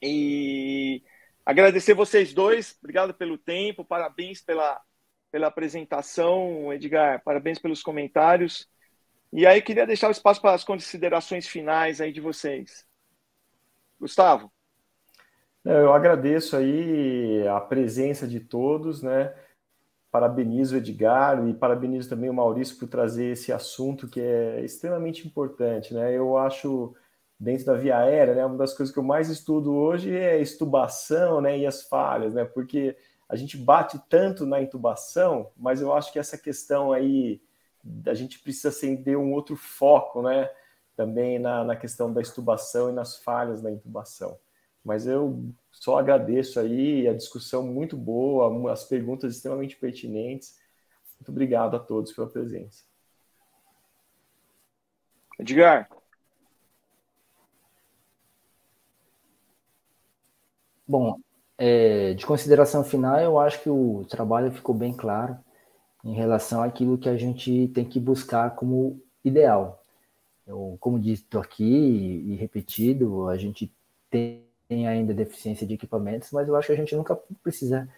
[0.00, 1.02] E
[1.46, 4.80] Agradecer vocês dois, obrigado pelo tempo, parabéns pela,
[5.34, 8.68] pela apresentação, Edgar, parabéns pelos comentários.
[9.32, 12.86] E aí queria deixar o espaço para as considerações finais aí de vocês.
[13.98, 14.48] Gustavo.
[15.64, 19.34] Eu agradeço aí a presença de todos, né?
[20.08, 25.26] Parabenizo o Edgar e parabenizo também o Maurício por trazer esse assunto que é extremamente
[25.26, 26.16] importante, né?
[26.16, 26.94] Eu acho
[27.40, 28.46] dentro da via aérea, né?
[28.46, 31.58] Uma das coisas que eu mais estudo hoje é a estubação, né?
[31.58, 32.44] E as falhas, né?
[32.44, 32.96] Porque
[33.28, 37.40] a gente bate tanto na intubação, mas eu acho que essa questão aí
[38.06, 40.50] a gente precisa acender um outro foco, né?
[40.96, 44.38] Também na, na questão da estubação e nas falhas da intubação.
[44.84, 50.58] Mas eu só agradeço aí a discussão muito boa, as perguntas extremamente pertinentes.
[51.18, 52.84] Muito obrigado a todos pela presença.
[55.38, 55.88] Edgar,
[60.86, 61.18] Bom,
[61.58, 65.36] é, de consideração final, eu acho que o trabalho ficou bem claro
[66.04, 69.82] em relação àquilo que a gente tem que buscar como ideal.
[70.46, 73.72] Eu, como dito aqui e repetido, a gente
[74.10, 74.44] tem
[74.86, 77.88] ainda deficiência de equipamentos, mas eu acho que a gente nunca precisa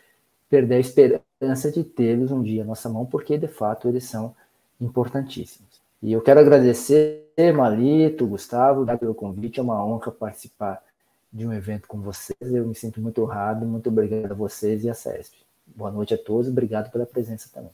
[0.49, 4.35] perder a esperança de tê-los um dia à nossa mão, porque de fato eles são
[4.81, 5.81] importantíssimos.
[6.03, 7.24] E eu quero agradecer,
[7.55, 10.83] Malito, Gustavo, pelo convite, é uma honra participar
[11.32, 12.36] de um evento com vocês.
[12.40, 15.36] Eu me sinto muito honrado, muito obrigado a vocês e a CESP.
[15.66, 17.73] Boa noite a todos, obrigado pela presença também.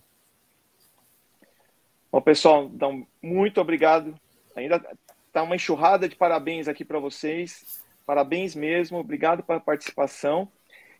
[2.11, 4.15] Bom, pessoal, então, muito obrigado.
[4.55, 4.83] Ainda
[5.27, 7.83] está uma enxurrada de parabéns aqui para vocês.
[8.05, 10.49] Parabéns mesmo, obrigado pela participação.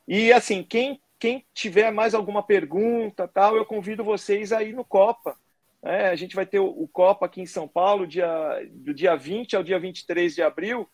[0.07, 5.37] E assim, quem, quem tiver mais alguma pergunta, tal, eu convido vocês aí no Copa.
[5.83, 8.29] É, a gente vai ter o, o, Copa aqui em São Paulo, dia,
[8.71, 10.89] do dia 20 ao dia 23 de abril.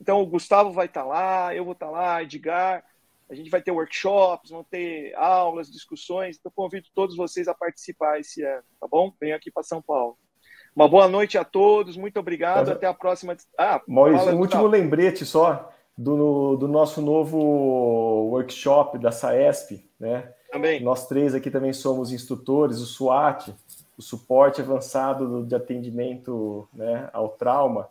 [0.00, 2.84] Então o Gustavo vai estar tá lá, eu vou estar tá lá, Edgar.
[3.28, 6.36] A gente vai ter workshops, vão ter aulas, discussões.
[6.38, 9.12] Então convido todos vocês a participar esse ano, tá bom?
[9.20, 10.16] Venho aqui para São Paulo.
[10.74, 12.70] Uma boa noite a todos, muito obrigado.
[12.70, 13.34] Até a próxima.
[13.58, 17.38] Ah, Maurício, um último lembrete só do, do nosso novo
[18.30, 20.32] workshop da SAESP, né?
[20.50, 20.82] Também.
[20.82, 23.54] Nós três aqui também somos instrutores, o SWAT,
[23.96, 27.88] o suporte avançado de atendimento né, ao trauma.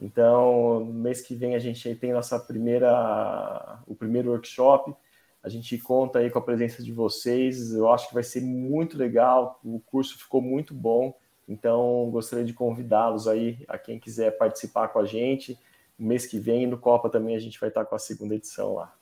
[0.00, 4.94] Então, mês que vem a gente tem nossa primeira, o primeiro workshop.
[5.42, 7.72] A gente conta aí com a presença de vocês.
[7.72, 9.60] Eu acho que vai ser muito legal.
[9.62, 11.14] O curso ficou muito bom.
[11.46, 15.58] Então, gostaria de convidá-los aí, a quem quiser participar com a gente.
[15.98, 18.94] Mês que vem, no Copa também, a gente vai estar com a segunda edição lá.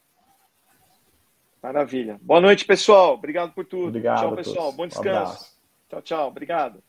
[1.62, 2.18] Maravilha.
[2.22, 3.14] Boa noite, pessoal.
[3.14, 3.88] Obrigado por tudo.
[3.88, 4.20] Obrigado.
[4.20, 4.72] Tchau, pessoal.
[4.72, 5.44] Bom descanso.
[5.44, 6.28] Um tchau, tchau.
[6.28, 6.87] Obrigado.